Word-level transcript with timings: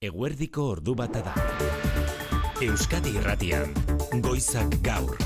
Eguerdiko 0.00 0.62
ordu 0.72 0.94
bata 0.96 1.20
da. 1.20 1.32
Euskadi 2.64 3.10
Irratian, 3.18 3.74
Goizak 4.24 4.78
Gaur. 4.80 5.18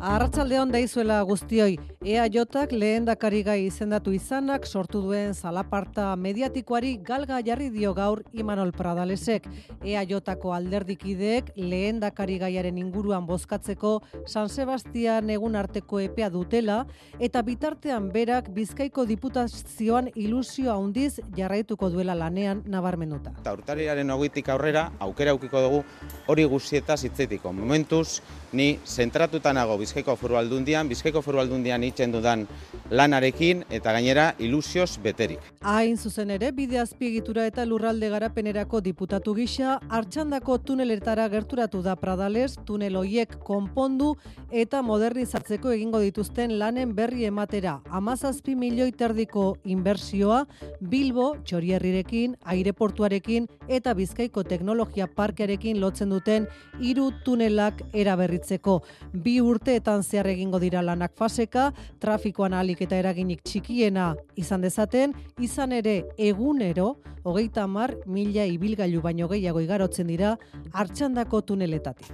Arratsaldeon 0.00 0.74
daizuela 0.74 1.20
guztioi, 1.22 1.78
EAJak 2.08 2.70
lehendakari 2.72 3.42
gai 3.44 3.58
izendatu 3.66 4.14
izanak 4.16 4.64
sortu 4.64 5.02
duen 5.04 5.34
zalaparta 5.36 6.14
mediatikoari 6.16 6.94
galga 7.04 7.42
jarri 7.44 7.66
dio 7.68 7.90
gaur 7.92 8.22
Imanol 8.32 8.70
Pradalesek. 8.72 9.44
EAJako 9.84 10.54
alderdikideek 10.56 11.50
lehendakari 11.58 12.38
gaiaren 12.40 12.78
inguruan 12.80 13.26
bozkatzeko 13.28 13.90
San 14.24 14.48
Sebastian 14.48 15.28
egun 15.34 15.58
arteko 15.60 16.00
epea 16.00 16.30
dutela 16.32 16.78
eta 17.20 17.42
bitartean 17.44 18.08
berak 18.14 18.48
Bizkaiko 18.56 19.04
diputazioan 19.04 20.08
ilusio 20.14 20.72
handiz 20.72 21.20
jarraituko 21.36 21.92
duela 21.92 22.16
lanean 22.16 22.64
nabarmenuta. 22.64 23.34
Eta 23.42 23.52
urtariaren 23.58 24.16
ogitik 24.16 24.48
aurrera, 24.48 24.86
aukera 24.98 25.36
aukiko 25.36 25.60
dugu 25.66 25.84
hori 26.26 26.48
guztietaz 26.48 27.02
hitzetiko. 27.04 27.52
Momentuz, 27.52 28.22
ni 28.52 28.78
zentratuta 28.86 29.52
nago 29.52 29.76
Bizkaiko 29.76 30.16
foru 30.16 30.40
aldundian, 30.40 30.88
Bizkaiko 30.88 31.20
foru 31.20 31.44
aldundian 31.44 31.84
itzen 31.98 32.12
dudan 32.14 32.46
lanarekin 32.90 33.64
eta 33.74 33.92
gainera 33.92 34.30
ilusioz 34.38 34.98
beterik. 35.02 35.42
Hain 35.60 35.98
zuzen 35.98 36.30
ere, 36.30 36.52
bide 36.52 36.78
azpiegitura 36.78 37.44
eta 37.50 37.64
lurralde 37.66 38.08
garapenerako 38.08 38.80
diputatu 38.80 39.34
gisa, 39.34 39.78
hartxandako 39.90 40.58
tuneletara 40.58 41.26
gerturatu 41.28 41.82
da 41.82 41.96
Pradales, 41.96 42.54
tunel 42.64 42.96
hoiek 42.96 43.34
konpondu 43.44 44.14
eta 44.50 44.80
modernizatzeko 44.82 45.72
egingo 45.74 46.00
dituzten 46.00 46.54
lanen 46.58 46.94
berri 46.94 47.26
ematera. 47.26 47.80
Amazazpi 47.90 48.54
milioi 48.54 48.92
terdiko 48.92 49.56
inbersioa, 49.64 50.44
Bilbo, 50.80 51.34
Txorierrirekin, 51.44 52.38
aireportuarekin 52.44 53.48
eta 53.68 53.92
Bizkaiko 53.98 54.44
teknologia 54.48 55.08
parkearekin 55.08 55.80
lotzen 55.82 56.14
duten 56.14 56.46
hiru 56.80 57.10
tunelak 57.24 57.82
eraberritzeko. 57.92 58.80
Bi 59.12 59.40
urteetan 59.42 60.06
zehar 60.06 60.30
egingo 60.30 60.62
dira 60.62 60.80
lanak 60.82 61.12
faseka, 61.18 61.72
trafikoan 62.00 62.54
alik 62.54 62.82
eta 62.86 62.96
eraginik 62.96 63.42
txikiena 63.42 64.14
izan 64.36 64.64
dezaten, 64.64 65.14
izan 65.40 65.72
ere 65.72 66.02
egunero, 66.16 66.96
hogeita 67.24 67.66
mar, 67.66 67.94
mila 68.06 68.46
ibilgailu 68.46 69.02
baino 69.04 69.28
gehiago 69.28 69.60
igarotzen 69.64 70.06
dira, 70.06 70.36
hartxandako 70.72 71.42
tuneletatik. 71.52 72.12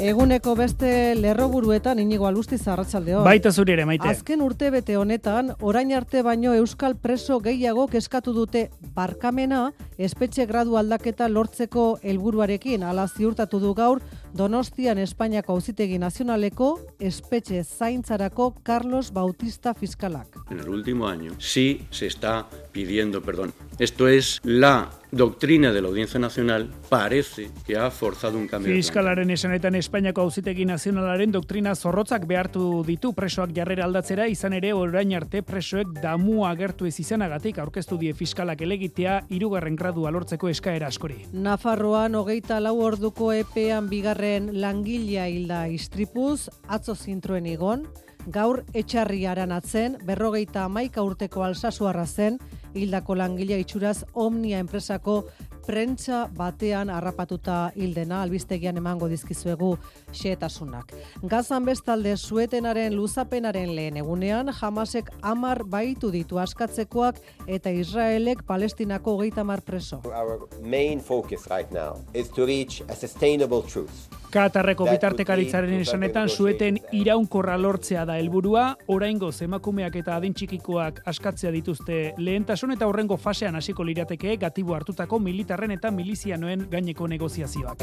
Eguneko 0.00 0.54
beste 0.56 1.12
lerroburuetan 1.12 1.98
inigo 2.00 2.24
alusti 2.24 2.56
zarratxaldeon. 2.56 3.20
Baita 3.26 3.50
zuri 3.52 3.74
ere, 3.74 3.84
maite. 3.84 4.08
Azken 4.08 4.40
urte 4.40 4.70
bete 4.72 4.94
honetan, 4.96 5.50
orain 5.60 5.92
arte 5.92 6.22
baino 6.24 6.54
Euskal 6.56 6.94
preso 6.96 7.36
gehiago 7.44 7.84
keskatu 7.92 8.32
dute 8.32 8.62
barkamena, 8.96 9.74
espetxe 9.98 10.46
gradu 10.48 10.78
aldaketa 10.80 11.28
lortzeko 11.28 11.98
helburuarekin 12.00 12.86
ala 12.88 13.04
ziurtatu 13.12 13.60
du 13.60 13.74
gaur, 13.76 14.00
Donostian 14.32 14.98
Espainiako 14.98 15.56
Auzitegi 15.56 15.98
Nazionaleko 15.98 16.68
espetxe 17.00 17.64
zaintzarako 17.64 18.54
Carlos 18.62 19.12
Bautista 19.12 19.74
Fiskalak. 19.74 20.38
En 20.50 20.60
el 20.60 20.68
último 20.68 21.08
año 21.08 21.32
sí 21.38 21.82
se 21.90 22.06
está 22.06 22.46
pidiendo 22.72 23.22
perdón. 23.22 23.52
Esto 23.78 24.06
es 24.06 24.40
la 24.44 24.90
doctrina 25.10 25.72
de 25.72 25.82
la 25.82 25.88
Audiencia 25.88 26.20
Nacional 26.20 26.70
parece 26.88 27.50
que 27.66 27.76
ha 27.76 27.90
forzado 27.90 28.38
un 28.38 28.46
cambio. 28.46 28.72
Fiskalaren 28.72 29.30
esanetan 29.30 29.74
Espainiako 29.74 30.20
Auzitegi 30.20 30.64
Nazionalaren 30.64 31.32
doktrina 31.32 31.74
zorrotzak 31.74 32.26
behartu 32.26 32.84
ditu 32.86 33.12
presoak 33.12 33.50
jarrera 33.56 33.86
aldatzera 33.86 34.28
izan 34.28 34.52
ere 34.52 34.72
orain 34.72 35.12
arte 35.16 35.42
presoek 35.42 35.90
damu 36.02 36.46
agertu 36.46 36.86
ez 36.86 37.00
izanagatik 37.00 37.58
aurkeztu 37.58 37.98
die 37.98 38.14
fiskalak 38.14 38.62
elegitea 38.62 39.24
hirugarren 39.28 39.74
gradua 39.74 40.12
lortzeko 40.14 40.48
eskaera 40.48 40.86
askori. 40.86 41.24
Nafarroan 41.32 42.14
hogeita 42.14 42.60
lau 42.60 42.78
orduko 42.84 43.32
epean 43.32 43.88
bigarren 43.90 44.19
langilea 44.52 45.26
hilda 45.28 45.64
istripuz, 45.72 46.48
atzo 46.68 46.94
zintroen 46.94 47.46
igon, 47.46 47.86
gaur 48.26 48.64
etxarriaran 48.74 49.52
atzen, 49.52 49.96
berrogeita 50.04 50.64
amaika 50.64 51.02
urteko 51.02 51.42
alsasuarra 51.42 52.06
zen, 52.06 52.38
hildako 52.74 53.16
langilea 53.18 53.58
itxuraz 53.58 54.04
Omnia 54.14 54.58
enpresako 54.62 55.24
prentza 55.66 56.24
batean 56.36 56.90
harrapatuta 56.90 57.56
hildena 57.76 58.22
albistegian 58.24 58.78
emango 58.80 59.08
dizkizuegu 59.10 59.70
xehetasunak. 60.12 60.94
Gazan 61.30 61.66
bestalde 61.68 62.16
suetenaren 62.16 62.96
luzapenaren 62.96 63.74
lehen 63.76 64.00
egunean, 64.02 64.50
jamasek 64.60 65.12
amar 65.22 65.62
baitu 65.64 66.10
ditu 66.10 66.40
askatzekoak 66.42 67.20
eta 67.46 67.70
Israelek 67.70 68.42
palestinako 68.46 69.18
hogeita 69.18 69.44
mar 69.44 69.62
preso. 69.62 70.02
Our 70.06 70.48
main 70.62 71.00
focus 71.00 71.46
right 71.50 71.70
now 71.70 72.02
is 72.14 72.28
to 72.30 72.46
reach 72.46 72.82
a 72.88 72.96
sustainable 72.96 73.62
truth. 73.62 74.19
Katarreko 74.30 74.86
bitartekaritzaren 74.86 75.80
esanetan 75.82 76.28
sueten 76.30 76.76
iraunkorra 76.94 77.56
lortzea 77.58 78.04
da 78.06 78.14
helburua, 78.20 78.76
oraingo 78.94 79.30
emakumeak 79.46 79.96
eta 80.02 80.14
adin 80.16 80.34
txikikoak 80.34 81.00
askatzea 81.10 81.50
dituzte 81.50 81.98
lehentasun 82.18 82.76
eta 82.76 82.86
horrengo 82.86 83.16
fasean 83.16 83.58
hasiko 83.58 83.82
lirateke 83.82 84.36
gatibo 84.36 84.74
hartutako 84.74 85.18
militarren 85.18 85.74
eta 85.74 85.90
milizianoen 85.90 86.68
gaineko 86.70 87.08
negoziazioak. 87.08 87.82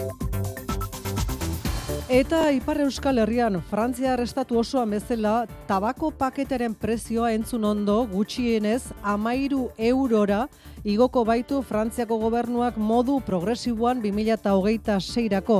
Eta 2.07 2.45
Ipar 2.55 2.79
Euskal 2.85 3.17
Herrian 3.19 3.59
Frantzia 3.67 4.13
arrestatu 4.13 4.61
osoan 4.61 4.93
bezala 4.95 5.41
tabako 5.67 6.13
paketaren 6.15 6.71
prezioa 6.79 7.33
entzun 7.35 7.65
ondo 7.67 7.97
gutxienez 8.07 8.93
amairu 9.03 9.65
eurora 9.75 10.45
igoko 10.87 11.25
baitu 11.27 11.59
Frantziako 11.67 12.15
gobernuak 12.21 12.77
modu 12.79 13.17
progresiboan 13.25 13.99
20hogeita 13.99 14.95
seirako 15.03 15.57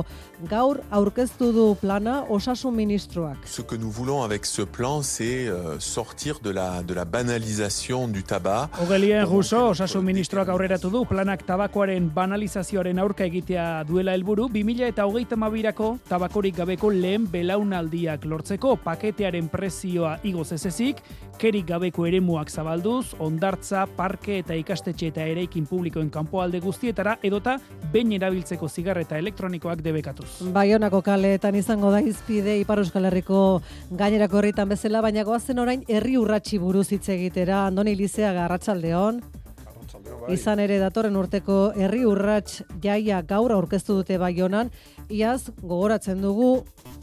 gaur 0.48 0.80
aurkeztu 0.90 1.50
du 1.52 1.66
plana 1.80 2.22
osasun 2.32 2.74
ministroak. 2.74 3.44
Ce 3.44 3.62
que 3.62 3.76
nous 3.76 3.90
voulons 3.90 4.22
avec 4.22 4.46
ce 4.46 4.62
plan, 4.62 5.02
c'est 5.02 5.48
euh, 5.48 5.78
sortir 5.78 6.40
de 6.40 6.50
la, 6.50 6.82
de 6.82 6.94
la 6.94 7.04
banalisation 7.04 8.08
du 8.08 8.22
tabac. 8.22 8.70
Ogelien 8.82 9.24
Russo, 9.24 9.68
osasun 9.68 10.04
ministroak 10.04 10.48
aurreratu 10.48 10.90
du 10.90 11.04
planak 11.04 11.44
tabakoaren 11.44 12.08
banalizazioaren 12.14 12.98
aurka 12.98 13.24
egitea 13.24 13.84
duela 13.84 14.16
helburu 14.16 14.48
2000 14.48 14.88
eta 14.88 15.04
hogeita 15.04 15.36
mabirako 15.36 15.98
tabakorik 16.08 16.56
gabeko 16.56 16.90
lehen 16.90 17.28
belaunaldiak 17.28 18.24
lortzeko 18.24 18.76
paketearen 18.84 19.48
prezioa 19.52 20.16
igoz 20.24 20.52
ezezik, 20.56 21.02
kerik 21.38 21.68
gabeko 21.68 22.06
eremuak 22.08 22.48
zabalduz, 22.50 23.12
ondartza, 23.20 23.84
parke 23.96 24.40
eta 24.40 24.56
ikastetxe 24.56 25.12
eta 25.18 25.26
eraikin 25.26 25.66
publikoen 25.66 26.10
kanpoalde 26.14 26.60
guztietara 26.62 27.16
edota 27.26 27.56
behin 27.92 28.12
erabiltzeko 28.14 28.68
zigarreta 28.68 29.18
elektronikoak 29.18 29.82
debekatuz. 29.82 30.28
Baionako 30.54 31.02
kaleetan 31.02 31.58
izango 31.58 31.90
da 31.90 32.00
izpide 32.04 32.54
Ipar 32.60 32.78
Euskal 32.84 33.08
Herriko 33.10 33.40
gainerako 33.98 34.38
herritan 34.38 34.70
bezala, 34.70 35.02
baina 35.02 35.26
goazen 35.26 35.58
orain 35.58 35.82
herri 35.88 36.16
urratsi 36.20 36.62
buruz 36.62 36.86
hitz 36.94 37.08
egitera 37.16 37.66
Andoni 37.66 37.96
Lizea 37.98 38.32
Garratsaldeon. 38.36 39.22
Izan 40.28 40.60
ere 40.60 40.76
datorren 40.80 41.16
urteko 41.16 41.72
herri 41.76 42.04
urrats 42.04 42.62
jaia 42.82 43.22
gaur 43.22 43.52
aurkeztu 43.54 43.96
dute 44.00 44.18
Baionan, 44.20 44.70
iaz 45.08 45.50
gogoratzen 45.62 46.20
dugu 46.20 46.50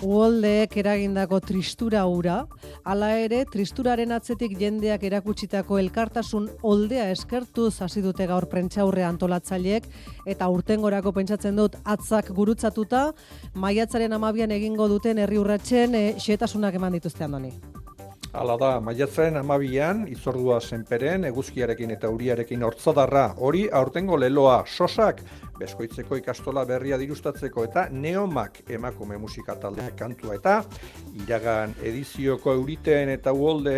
uoldeek 0.05 0.75
eragindako 0.77 1.39
tristura 1.41 2.03
ura, 2.05 2.43
hala 2.83 3.11
ere 3.23 3.43
tristuraren 3.51 4.11
atzetik 4.15 4.57
jendeak 4.59 5.05
erakutsitako 5.09 5.79
elkartasun 5.81 6.49
oldea 6.63 7.07
eskertuz 7.13 7.73
hasi 7.81 8.03
dute 8.05 8.27
gaur 8.29 8.49
prentxaurre 8.51 9.05
antolatzaileek. 9.07 9.87
Eta 10.25 10.49
urtengorako 10.51 11.15
pentsatzen 11.15 11.57
dut 11.57 11.79
atzak 11.83 12.29
gurutzatuta 12.35 13.07
maiatzaren 13.55 14.13
amabian 14.13 14.51
egingo 14.51 14.89
duten 14.91 15.23
herri 15.23 15.41
urratsen 15.41 15.95
e, 15.95 16.05
xetasunak 16.21 16.77
eman 16.81 16.99
dituzte 16.99 17.25
andoni. 17.25 17.53
Hala 18.35 18.57
da, 18.59 18.69
maiatzaren 18.83 19.37
amabian, 19.39 20.01
izordua 20.11 20.57
zenperen, 20.59 21.23
eguzkiarekin 21.29 21.93
eta 21.95 22.09
uriarekin 22.11 22.65
hortzadarra, 22.67 23.29
hori 23.47 23.61
aurtengo 23.79 24.17
leloa, 24.19 24.57
sosak, 24.67 25.21
beskoitzeko 25.59 26.19
ikastola 26.19 26.65
berria 26.67 26.97
dirustatzeko 26.99 27.63
eta 27.69 27.85
neomak 27.91 28.59
emakume 28.77 29.17
musika 29.21 29.55
talde 29.61 29.87
kantua 29.95 30.35
eta 30.35 30.55
iragan 31.23 31.75
edizioko 31.79 32.57
euriteen 32.59 33.13
eta 33.13 33.31
uolde 33.31 33.77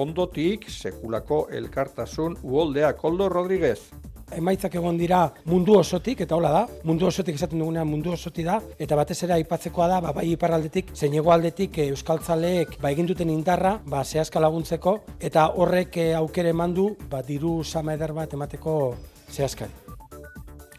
ondotik 0.00 0.64
sekulako 0.70 1.46
elkartasun 1.60 2.38
uoldea 2.42 2.94
Koldo 2.96 3.28
Rodriguez. 3.28 3.90
Emaitzak 4.36 4.74
egon 4.78 4.98
dira 4.98 5.22
mundu 5.50 5.76
osotik, 5.78 6.22
eta 6.26 6.36
hola 6.36 6.52
da, 6.54 6.62
mundu 6.84 7.08
osotik 7.08 7.38
esaten 7.38 7.60
dugunean 7.62 7.88
mundu 7.88 8.14
osoti 8.14 8.44
da, 8.46 8.60
eta 8.78 8.98
batez 8.98 9.18
ere 9.26 9.36
aipatzekoa 9.38 9.88
da, 9.90 10.00
ba, 10.04 10.14
bai 10.16 10.28
iparraldetik, 10.32 10.94
zein 10.94 11.18
aldetik 11.20 11.78
e, 11.78 11.88
euskaltzaleek 11.94 12.78
ba, 12.80 12.90
egin 12.90 13.06
duten 13.06 13.30
indarra, 13.30 13.78
ba, 13.86 14.04
zehazka 14.04 14.40
laguntzeko, 14.40 14.98
eta 15.20 15.50
horrek 15.56 15.96
e, 15.96 16.10
aukere 16.14 16.50
eman 16.56 16.74
du, 16.74 16.90
ba, 17.10 17.22
diru 17.22 17.62
sama 17.64 17.94
eder 17.94 18.12
bat 18.12 18.34
emateko 18.34 18.80
zehazkari. 19.30 19.89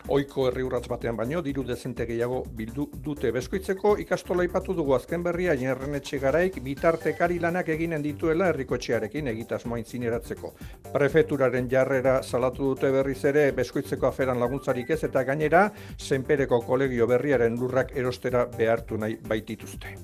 Oiko 0.10 0.48
herri 0.48 0.64
urratz 0.66 0.88
batean 0.90 1.16
baino, 1.16 1.42
diru 1.46 1.64
dezente 1.64 2.06
gehiago 2.10 2.42
bildu 2.58 2.88
dute. 3.06 3.32
Beskoitzeko 3.32 3.96
ikastola 4.02 4.44
ipatu 4.48 4.74
dugu 4.78 4.96
azken 4.98 5.24
berria, 5.24 5.54
jenerren 5.56 5.96
etxe 6.00 6.20
garaik, 6.20 6.58
bitartekari 6.66 7.38
lanak 7.40 7.70
eginen 7.76 8.02
dituela 8.02 8.50
herriko 8.50 8.80
etxearekin 8.80 9.30
egitasmoa 9.34 9.82
inzineratzeko. 9.84 10.54
Prefeturaren 10.94 11.70
jarrera 11.70 12.22
salatu 12.24 12.72
dute 12.74 12.92
berriz 12.92 13.20
ere, 13.26 13.52
beskoitzeko 13.58 14.10
aferan 14.10 14.40
laguntzarik 14.42 14.90
ez, 14.98 15.04
eta 15.10 15.24
gainera, 15.28 15.68
zenpereko 16.00 16.62
kolegio 16.66 17.08
berriaren 17.08 17.60
lurrak 17.60 17.96
erostera 17.96 18.48
behartu 18.58 18.98
nahi 18.98 19.20
baitituzte. 19.28 19.96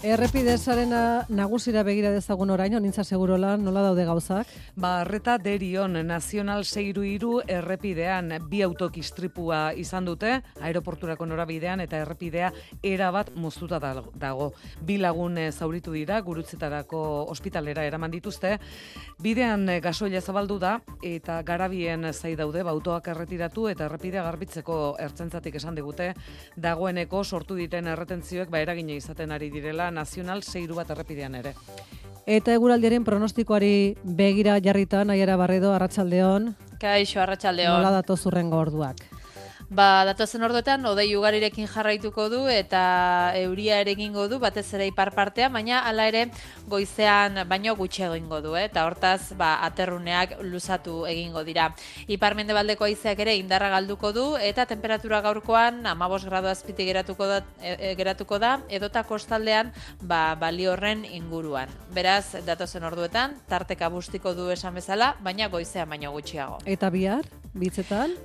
Errepidezaren 0.00 0.94
nagusira 1.36 1.82
begira 1.84 2.08
dezagun 2.08 2.48
oraino, 2.54 2.78
nintza 2.80 3.02
segurola, 3.04 3.50
nola 3.60 3.82
daude 3.84 4.06
gauzak? 4.08 4.48
Ba, 4.80 5.02
arreta 5.02 5.34
derion, 5.36 5.98
nazional 6.08 6.64
zeiru 6.64 7.02
iru 7.04 7.32
errepidean 7.44 8.32
bi 8.48 8.62
autokistripua 8.64 9.74
izan 9.76 10.08
dute, 10.08 10.38
aeroporturako 10.56 11.26
norabidean 11.28 11.84
eta 11.84 12.00
errepidea 12.00 12.48
erabat 12.80 13.34
moztuta 13.36 13.76
dago. 13.76 14.46
Bi 14.80 14.96
lagun 14.96 15.36
zauritu 15.52 15.92
dira, 15.92 16.22
gurutzetarako 16.24 17.02
ospitalera 17.28 17.84
eraman 17.84 18.16
dituzte, 18.16 18.54
bidean 19.20 19.68
gasoila 19.84 20.24
zabaldu 20.24 20.56
da, 20.64 20.78
eta 21.04 21.42
garabien 21.42 22.08
zai 22.14 22.32
daude, 22.40 22.64
bautoak 22.64 23.12
erretiratu 23.12 23.68
eta 23.68 23.84
errepidea 23.90 24.24
garbitzeko 24.24 24.80
ertzentzatik 24.96 25.60
esan 25.60 25.76
digute, 25.76 26.14
dagoeneko 26.56 27.22
sortu 27.22 27.60
diten 27.60 27.92
erretentzioek 27.92 28.48
ba 28.48 28.64
eragine 28.64 28.96
izaten 28.96 29.36
ari 29.36 29.52
direla 29.52 29.89
nazional 29.90 30.42
zeiru 30.42 30.74
bat 30.78 30.90
errepidean 30.90 31.34
ere. 31.34 31.54
Eta 32.26 32.52
eguraldiaren 32.54 33.04
pronostikoari 33.04 33.96
begira 34.04 34.58
jarritan, 34.62 35.10
aiera 35.10 35.36
barredo, 35.40 35.72
arratsaldeon. 35.74 36.54
Kaixo, 36.80 37.20
arratsaldeon. 37.20 37.80
Nola 37.80 37.90
dato 38.00 38.16
zurrengo 38.16 38.60
orduak? 38.60 39.02
Ba, 39.70 40.02
datozen 40.02 40.42
orduetan, 40.42 40.82
odei 40.90 41.12
ugarirekin 41.14 41.68
jarraituko 41.70 42.24
du 42.26 42.40
eta 42.50 42.80
euria 43.38 43.76
ere 43.78 43.92
egingo 43.94 44.24
du, 44.26 44.40
batez 44.42 44.64
ere 44.74 44.88
ipar 44.90 45.12
partea, 45.14 45.46
baina 45.54 45.84
hala 45.86 46.08
ere 46.10 46.24
goizean 46.66 47.38
baino 47.46 47.76
gutxe 47.78 48.08
egingo 48.08 48.40
du, 48.42 48.56
eh? 48.58 48.64
eta 48.66 48.82
hortaz 48.88 49.30
ba, 49.38 49.52
aterruneak 49.68 50.40
luzatu 50.42 51.04
egingo 51.06 51.44
dira. 51.46 51.68
Ipar 52.10 52.34
mendebaldeko 52.34 52.88
aizeak 52.88 53.22
ere 53.22 53.36
indarra 53.38 53.68
galduko 53.76 54.10
du, 54.16 54.24
eta 54.42 54.66
temperatura 54.66 55.22
gaurkoan 55.22 55.86
amabos 55.86 56.24
grado 56.26 56.50
azpiti 56.50 56.88
geratuko 56.90 57.30
da, 57.30 57.38
e, 57.62 57.76
e, 57.78 57.94
geratuko 57.94 58.42
da 58.42 58.56
edota 58.74 59.04
kostaldean 59.06 59.70
ba, 60.02 60.34
bali 60.34 60.66
horren 60.66 61.06
inguruan. 61.06 61.70
Beraz, 61.94 62.42
datozen 62.42 62.90
orduetan, 62.90 63.38
tarteka 63.46 63.86
bustiko 63.86 64.34
du 64.34 64.50
esan 64.50 64.74
bezala, 64.74 65.14
baina 65.22 65.46
goizean 65.46 65.94
baino 65.94 66.10
gutxiago. 66.18 66.58
Eta 66.66 66.90
bihar, 66.90 67.30
bitzetan? 67.54 68.18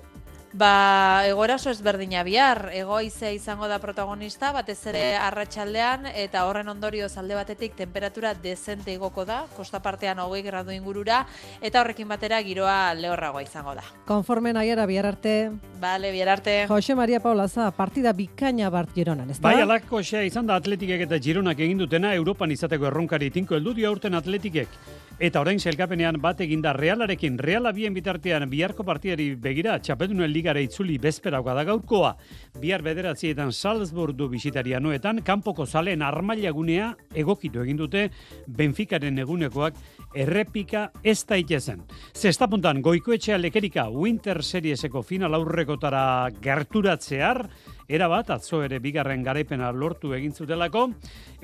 Ba, 0.56 1.28
egoera 1.28 1.57
oso 1.60 1.68
ezberdina 1.68 2.22
bihar, 2.24 2.69
egoizea 2.72 3.34
izango 3.36 3.68
da 3.68 3.75
protagonista, 3.84 4.54
batez 4.56 4.78
ere 4.88 5.02
arratsaldean 5.19 6.06
eta 6.13 6.46
horren 6.48 6.69
ondorio 6.72 7.10
alde 7.19 7.36
batetik 7.36 7.75
temperatura 7.75 8.31
dezente 8.34 8.94
igoko 8.94 9.25
da, 9.28 9.42
kosta 9.57 9.81
partean 9.84 10.22
hogei 10.24 10.42
gradu 10.46 10.72
ingurura, 10.72 11.25
eta 11.60 11.81
horrekin 11.81 12.07
batera 12.07 12.40
giroa 12.42 12.94
lehorragoa 12.96 13.44
izango 13.44 13.75
da. 13.75 13.84
Konforme 14.07 14.54
nahiara 14.56 14.86
bihar 14.88 15.10
arte. 15.12 15.52
Bale, 15.81 16.13
bihar 16.16 16.31
arte. 16.38 16.56
Jose 16.69 16.96
Maria 16.96 17.19
Paulaza, 17.19 17.68
partida 17.75 18.13
bikaina 18.13 18.69
bart 18.69 18.96
Gironan, 18.96 19.30
ez 19.36 19.42
da? 19.42 19.50
Bai, 19.50 19.60
alako 19.62 20.00
izan 20.00 20.48
da 20.48 20.56
atletikek 20.56 21.04
eta 21.10 21.19
Gironak 21.19 21.60
egin 21.60 21.84
dutena, 21.84 22.16
Europan 22.16 22.56
izateko 22.56 22.88
erronkari 22.88 23.30
tinko 23.30 23.60
heldu 23.60 23.75
aurten 23.90 24.16
atletikek. 24.16 24.69
Eta 25.16 25.40
orain 25.40 25.62
zelkapenean 25.64 26.18
bat 26.20 26.42
eginda 26.44 26.74
Realarekin, 26.76 27.38
Reala 27.40 27.72
bien 27.72 27.94
bitartean 27.96 28.50
biharko 28.52 28.84
partiari 28.84 29.30
begira, 29.40 29.78
txapetunen 29.80 30.28
ligara 30.28 30.60
itzuli 30.60 30.98
bezperauka 31.00 31.54
da 31.56 31.64
gaurkoa. 31.64 32.10
Bihar 32.60 32.84
bederatzietan 32.84 33.54
Salzburg 33.56 34.18
du 34.20 34.28
bisitaria 34.28 34.82
noetan, 34.84 35.22
kanpoko 35.24 35.64
zalen 35.66 36.04
armailagunea 36.04 36.90
egokitu 37.16 37.64
egin 37.64 37.80
dute 37.80 38.10
Benficaren 38.58 39.24
egunekoak 39.24 39.80
errepika 40.20 40.90
ez 41.02 41.22
da 41.24 41.40
itezen. 41.40 41.86
Zesta 42.12 42.50
puntan, 42.52 42.82
goikoetxea 42.84 43.40
lekerika 43.40 43.88
Winter 43.88 44.44
Serieseko 44.44 45.00
final 45.02 45.40
aurrekotara 45.40 46.28
gerturatzear, 46.44 47.46
Era 47.88 48.08
bat, 48.10 48.32
atzo 48.34 48.64
ere 48.66 48.80
bigarren 48.82 49.22
garaipena 49.22 49.68
lortu 49.70 50.16
egin 50.18 50.32
zutelako, 50.34 50.88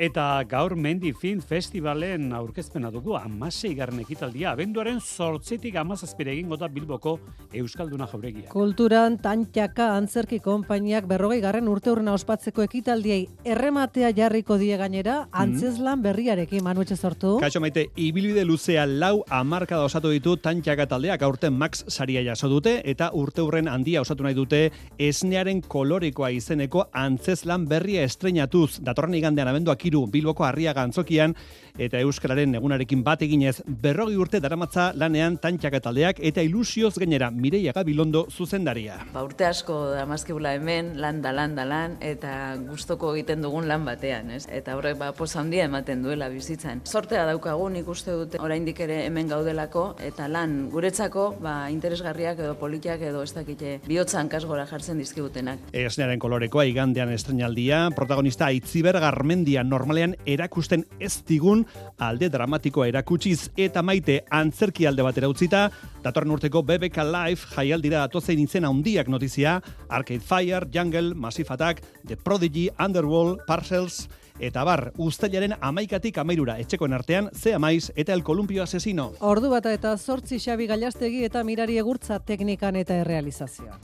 eta 0.01 0.23
gaur 0.49 0.73
Mendi 0.73 1.11
Film 1.13 1.37
Festivalen 1.45 2.31
aurkezpena 2.33 2.89
dugu, 2.89 3.13
amasei 3.13 3.75
garren 3.77 3.99
ekitaldia, 4.01 4.55
abenduaren 4.55 4.97
sortzetik 4.97 5.77
amazazpire 5.77 6.33
egin 6.33 6.49
gota 6.49 6.65
Bilboko 6.65 7.19
Euskalduna 7.53 8.07
jauregia. 8.09 8.47
Kulturan 8.49 9.19
tantxaka 9.21 9.91
antzerki 9.99 10.39
konpainiak 10.41 11.05
berrogei 11.11 11.37
garren 11.43 11.69
urte 11.69 11.91
urrena 11.93 12.15
ospatzeko 12.17 12.65
ekitaldiei 12.65 13.27
errematea 13.45 14.09
jarriko 14.17 14.57
die 14.57 14.81
gainera, 14.81 15.19
mhm. 15.27 15.37
antzeslan 15.43 16.01
berriarekin, 16.01 16.65
manuetxe 16.65 16.97
sortu. 16.97 17.35
Kaixo 17.45 17.61
maite, 17.61 17.85
ibilbide 18.01 18.47
luzea 18.49 18.87
lau 18.89 19.21
amarka 19.29 19.77
da 19.77 19.85
osatu 19.85 20.09
ditu 20.09 20.39
tantxaka 20.41 20.89
taldeak, 20.89 21.21
aurten 21.21 21.53
Max 21.53 21.85
saria 21.85 22.25
jaso 22.25 22.49
dute, 22.49 22.79
eta 22.81 23.11
urte 23.13 23.45
urren 23.45 23.69
handia 23.69 24.01
osatu 24.01 24.25
nahi 24.25 24.33
dute 24.41 24.65
esnearen 24.97 25.61
kolorikoa 25.61 26.30
izeneko 26.31 26.87
antzeslan 26.91 27.67
berria 27.69 28.03
estrenatuz. 28.07 28.79
Datorren 28.81 29.15
igandean 29.19 29.51
abenduak 29.51 29.85
iru 29.85 30.05
Bilboko 30.11 30.45
harria 30.47 30.73
gantzokian 30.73 31.35
eta 31.77 31.99
Euskararen 32.01 32.55
egunarekin 32.55 33.03
bat 33.03 33.21
eginez 33.21 33.61
berrogi 33.65 34.17
urte 34.19 34.39
daramatza 34.43 34.91
lanean 34.95 35.37
tantxaka 35.41 35.79
taldeak 35.83 36.19
eta 36.19 36.43
ilusioz 36.43 36.93
gainera 36.99 37.31
Mireia 37.31 37.73
Gabilondo 37.75 38.25
zuzendaria. 38.29 38.99
Ba 39.13 39.23
urte 39.23 39.45
asko 39.47 39.77
damazkibula 39.95 40.53
hemen 40.57 40.93
lan 41.01 41.21
da 41.21 41.31
lan 41.35 41.55
da 41.55 41.65
lan 41.65 41.97
eta 42.01 42.55
gustoko 42.67 43.13
egiten 43.15 43.41
dugun 43.41 43.67
lan 43.67 43.85
batean, 43.85 44.31
ez? 44.31 44.45
Eta 44.51 44.75
horrek 44.77 44.97
ba 44.99 45.11
posa 45.17 45.39
handia 45.41 45.65
ematen 45.69 46.03
duela 46.03 46.29
bizitzan. 46.29 46.81
Sortea 46.85 47.25
daukagu 47.29 47.69
nik 47.69 47.87
uste 47.87 48.15
dute 48.17 48.41
oraindik 48.41 48.79
ere 48.83 49.05
hemen 49.05 49.29
gaudelako 49.31 49.95
eta 50.01 50.27
lan 50.31 50.69
guretzako 50.71 51.27
ba 51.41 51.55
interesgarriak 51.71 52.39
edo 52.39 52.55
politiak 52.59 53.01
edo 53.01 53.23
ez 53.23 53.33
dakite 53.35 53.79
bihotzan 53.87 54.29
kasgora 54.29 54.65
jartzen 54.69 54.99
dizkigutenak. 55.01 55.71
Esnearen 55.73 56.19
kolorekoa 56.19 56.65
igandean 56.69 57.11
estrenaldia, 57.13 57.87
protagonista 57.95 58.47
Aitziber 58.51 58.99
Garmendia 58.99 59.63
normalean 59.63 60.15
erakusten 60.25 60.85
ez 60.99 61.13
digun 61.27 61.60
alde 61.97 62.29
dramatikoa 62.29 62.87
erakutsiz 62.91 63.49
eta 63.57 63.81
maite 63.81 64.21
antzerki 64.29 64.87
alde 64.89 65.03
batera 65.05 65.29
utzita, 65.31 65.67
datorren 66.03 66.31
urteko 66.37 66.63
BBK 66.63 67.05
Live 67.07 67.51
jaialdira 67.55 68.03
atozein 68.03 68.39
izen 68.39 68.65
handiak 68.65 69.07
notizia, 69.07 69.59
Arcade 69.89 70.23
Fire, 70.25 70.67
Jungle, 70.73 71.15
Massive 71.15 71.53
Attack, 71.53 71.83
The 72.07 72.17
Prodigy, 72.17 72.69
Underworld, 72.79 73.45
Parcels, 73.47 74.07
eta 74.41 74.63
bar, 74.65 74.91
ustailaren 74.97 75.55
amaikatik 75.61 76.17
amairura 76.17 76.57
etxekoen 76.59 76.97
artean, 76.97 77.29
ze 77.33 77.53
amaiz 77.53 77.91
eta 77.95 78.13
el 78.13 78.23
kolumpio 78.23 78.63
asesino. 78.63 79.11
Ordu 79.19 79.51
bata 79.53 79.73
eta 79.73 79.95
zortzi 79.97 80.39
xabi 80.39 80.67
gailastegi 80.67 81.23
eta 81.25 81.43
mirari 81.43 81.77
egurtza 81.77 82.19
teknikan 82.19 82.75
eta 82.75 82.97
errealizazioa. 83.05 83.77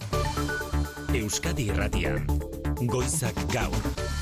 Euskadi 1.17 1.69
irratian, 1.71 2.25
goizak 2.85 3.37
gaur. 3.53 4.16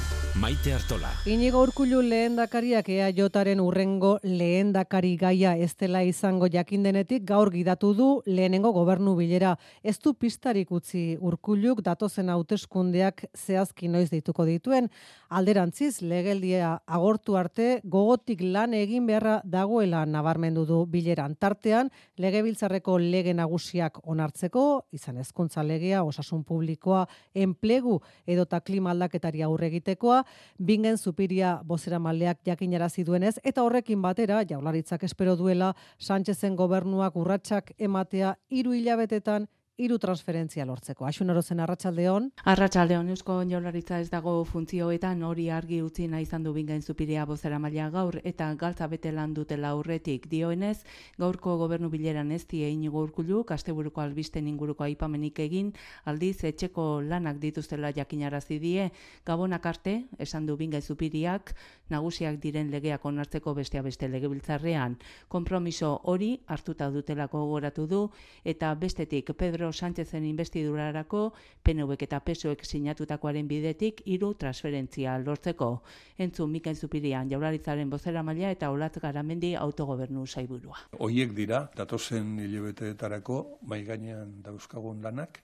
Maite 0.45 0.75
Artola. 0.77 1.09
Inigo 1.25 1.57
Urkullu 1.65 2.03
lehendakariak 2.05 2.89
ea 2.93 3.07
jotaren 3.17 3.57
urrengo 3.63 4.11
lehendakari 4.21 5.15
gaia 5.17 5.55
ez 5.57 5.71
dela 5.73 6.03
izango 6.05 6.45
jakindenetik 6.53 7.23
gaur 7.25 7.49
gidatu 7.49 7.95
du 7.97 8.09
lehenengo 8.27 8.69
gobernu 8.75 9.15
bilera. 9.17 9.55
Ez 9.81 9.95
du 10.03 10.13
pistarik 10.13 10.69
utzi 10.69 11.17
Urkulluk 11.17 11.81
datozen 11.81 12.29
hauteskundeak 12.29 13.23
zehazki 13.33 13.89
noiz 13.89 14.11
dituko 14.11 14.45
dituen. 14.45 14.91
Alderantziz, 15.33 16.03
legeldia 16.05 16.75
agortu 16.85 17.39
arte 17.41 17.79
gogotik 17.81 18.45
lan 18.45 18.77
egin 18.77 19.09
beharra 19.09 19.39
dagoela 19.43 20.03
nabarmendu 20.05 20.67
du 20.69 20.83
bileran. 20.85 21.33
Tartean, 21.41 21.89
legebiltzarreko 22.21 22.99
lege 23.01 23.33
nagusiak 23.33 23.97
onartzeko, 24.03 24.85
izan 24.93 25.17
ezkuntza 25.25 25.65
legea, 25.65 26.05
osasun 26.05 26.45
publikoa, 26.45 27.07
enplegu 27.33 27.97
edota 28.27 28.61
klima 28.61 28.93
aldaketari 28.93 29.41
aurre 29.41 29.73
egitekoa, 29.73 30.21
bingen 30.57 30.97
zupiria 30.97 31.61
bozera 31.63 31.99
maleak 31.99 32.39
jakinarazi 32.45 33.03
duenez, 33.03 33.37
eta 33.43 33.63
horrekin 33.63 34.01
batera, 34.01 34.43
jaularitzak 34.43 35.03
espero 35.03 35.35
duela, 35.35 35.73
Sánchezen 35.99 36.55
gobernuak 36.55 37.15
urratsak 37.15 37.71
ematea 37.77 38.35
hiru 38.49 38.73
hilabetetan 38.73 39.47
hiru 39.75 39.97
transferentzia 39.99 40.63
lortzeko. 40.65 41.03
Asun 41.05 41.29
orozen 41.33 41.59
arratsaldeon. 41.59 42.29
Arratsaldeon 42.47 43.09
Eusko 43.11 43.41
Jaurlaritza 43.43 43.97
ez 43.99 44.07
dago 44.09 44.37
funtzioetan 44.47 45.23
hori 45.27 45.49
argi 45.51 45.81
utzi 45.83 46.07
nahi 46.07 46.23
izan 46.23 46.45
du 46.47 46.53
bingain 46.55 46.81
zupiria 46.81 47.25
bozera 47.27 47.59
maila 47.59 47.89
gaur 47.91 48.15
eta 48.23 48.47
galtza 48.55 48.87
bete 48.87 49.11
lan 49.11 49.33
dutela 49.35 49.73
aurretik 49.75 50.29
dioenez 50.31 50.77
gaurko 51.19 51.57
gobernu 51.59 51.89
bileran 51.91 52.31
ez 52.31 52.45
die 52.47 52.69
inigo 52.71 53.01
urkullu 53.03 53.43
kasteburuko 53.43 54.01
albisten 54.01 54.47
inguruko 54.47 54.85
aipamenik 54.85 55.39
egin 55.43 55.73
aldiz 56.05 56.45
etxeko 56.45 57.01
lanak 57.01 57.41
dituztela 57.43 57.91
jakinarazi 57.91 58.59
die 58.59 58.89
gabonak 59.25 59.65
arte 59.65 59.97
esan 60.17 60.45
du 60.45 60.55
bingain 60.55 60.81
zupiriak 60.81 61.51
nagusiak 61.89 62.39
diren 62.39 62.71
legeak 62.71 63.03
onartzeko 63.05 63.53
bestea 63.53 63.83
beste 63.83 64.07
legebiltzarrean 64.07 64.95
konpromiso 65.27 65.99
hori 66.03 66.39
hartuta 66.47 66.89
dutelako 66.89 67.43
gogoratu 67.43 67.87
du 67.87 68.01
eta 68.45 68.73
bestetik 68.75 69.35
Pedro 69.35 69.64
Pedro 69.65 69.73
Sánchezen 69.73 70.25
investidurarako 70.25 71.33
PNVek 71.63 72.03
eta 72.05 72.19
PSOek 72.21 72.61
sinatutakoaren 72.61 73.47
bidetik 73.49 74.03
hiru 74.05 74.35
transferentzia 74.37 75.15
lortzeko. 75.17 75.81
Entzun 76.21 76.51
Mikain 76.53 76.75
Zupirian 76.75 77.31
jaurlaritzaren 77.31 77.89
bozera 77.89 78.21
maila 78.21 78.51
eta 78.53 78.69
Olatz 78.69 78.99
Garamendi 79.01 79.55
autogobernu 79.57 80.27
saiburua. 80.27 80.77
Hoiek 80.99 81.33
dira 81.33 81.63
datozen 81.75 82.37
hilabeteetarako 82.43 83.39
gainean 83.87 84.43
dauzkagun 84.43 85.01
lanak 85.01 85.41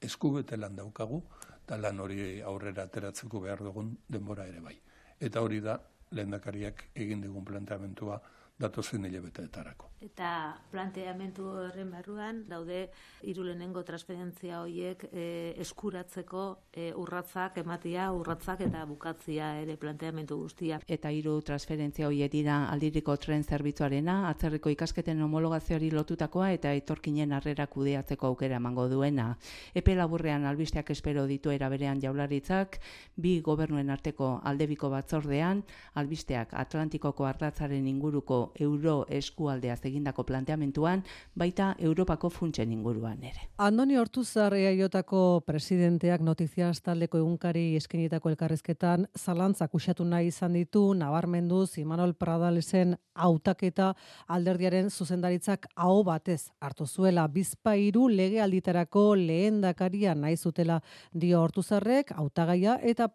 eskubete 0.00 0.56
lan 0.56 0.76
daukagu 0.76 1.24
eta 1.64 1.76
lan 1.76 1.98
hori 1.98 2.40
aurrera 2.42 2.86
ateratzeko 2.86 3.40
behar 3.40 3.64
dugun 3.66 3.96
denbora 4.06 4.46
ere 4.46 4.60
bai. 4.60 4.78
Eta 5.18 5.42
hori 5.42 5.58
da 5.58 5.80
lehendakariak 6.12 6.86
egin 6.94 7.26
digun 7.26 7.44
planteamentua 7.44 8.22
datozen 8.58 9.04
hilabeteetarako. 9.04 9.90
Eta 10.06 10.56
planteamentu 10.70 11.44
horren 11.60 11.90
barruan 11.90 12.42
daude 12.48 12.86
hiru 13.28 13.44
lehenengo 13.46 13.82
transferentzia 13.84 14.60
horiek 14.62 15.06
e, 15.10 15.24
eskuratzeko 15.64 16.44
e, 16.72 16.90
urratzak 16.96 17.58
ematia, 17.62 18.10
urratzak 18.16 18.62
eta 18.66 18.84
bukatzia 18.88 19.50
ere 19.62 19.76
planteamentu 19.80 20.38
guztia. 20.40 20.78
Eta 20.86 21.12
hiru 21.12 21.38
transferentzia 21.44 22.08
horiek 22.08 22.32
dira 22.32 22.58
aldiriko 22.72 23.16
tren 23.20 23.44
zerbitzuarena, 23.44 24.18
atzerriko 24.30 24.72
ikasketen 24.72 25.20
homologazioari 25.26 25.90
lotutakoa 25.90 26.52
eta 26.56 26.72
etorkinen 26.76 27.32
harrera 27.32 27.66
kudeatzeko 27.66 28.32
aukera 28.32 28.60
emango 28.60 28.88
duena. 28.92 29.30
Epe 29.74 29.96
laburrean 29.96 30.44
albisteak 30.44 30.92
espero 30.96 31.26
ditu 31.26 31.52
eraberean 31.52 32.00
jaularitzak, 32.04 32.80
bi 33.16 33.40
gobernuen 33.40 33.90
arteko 33.90 34.36
aldebiko 34.44 34.92
batzordean, 34.92 35.64
albisteak 35.94 36.52
Atlantikoko 36.56 37.26
ardatzaren 37.26 37.86
inguruko 37.88 38.45
euro 38.54 39.04
eskualdea 39.08 39.76
egindako 39.86 40.24
planteamentuan, 40.24 41.02
baita 41.34 41.74
Europako 41.78 42.30
funtsen 42.30 42.72
inguruan 42.72 43.22
ere. 43.24 43.48
Andoni 43.58 43.96
Hortuzar 43.96 44.54
EAIotako 44.54 45.42
presidenteak 45.46 46.20
notiziaz 46.20 46.80
taldeko 46.82 47.18
egunkari 47.18 47.76
eskenitako 47.76 48.30
elkarrezketan, 48.30 49.06
zalantzak 49.18 49.74
usatu 49.74 50.04
nahi 50.04 50.28
izan 50.28 50.52
ditu, 50.52 50.94
nabarmendu 50.94 51.66
Imanol 51.76 52.14
Pradalesen 52.14 52.96
hautaketa 53.14 53.94
alderdiaren 54.28 54.90
zuzendaritzak 54.90 55.66
aho 55.74 56.02
batez 56.04 56.50
hartu 56.60 56.86
zuela 56.86 57.26
bizpairu 57.28 58.08
lege 58.08 58.40
alditarako 58.40 59.14
lehen 59.16 59.60
dakaria 59.60 60.14
nahi 60.14 60.36
zutela 60.36 60.80
dio 61.12 61.40
Hortuzarrek, 61.40 62.12
hautagaia 62.16 62.78
eta 62.82 63.08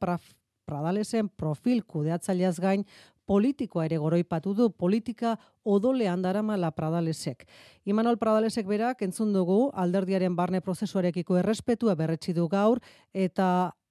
Pradalesen 0.65 1.29
profil 1.35 1.83
kudeatzaileaz 1.83 2.59
gain 2.63 2.85
politikoa 3.31 3.85
ere 3.87 3.97
goroipatu 4.01 4.51
du 4.57 4.69
politika 4.75 5.37
odolean 5.63 6.23
daramala 6.23 6.71
Pradalesek. 6.75 7.45
Imanol 7.87 8.17
Pradalesek 8.19 8.67
berak 8.67 9.05
entzun 9.07 9.31
dugu 9.31 9.69
alderdiaren 9.71 10.35
barne 10.35 10.59
prozesuarekiko 10.65 11.37
errespetua 11.39 11.95
berretsi 11.95 12.35
du 12.35 12.49
gaur 12.51 12.81
eta 13.13 13.47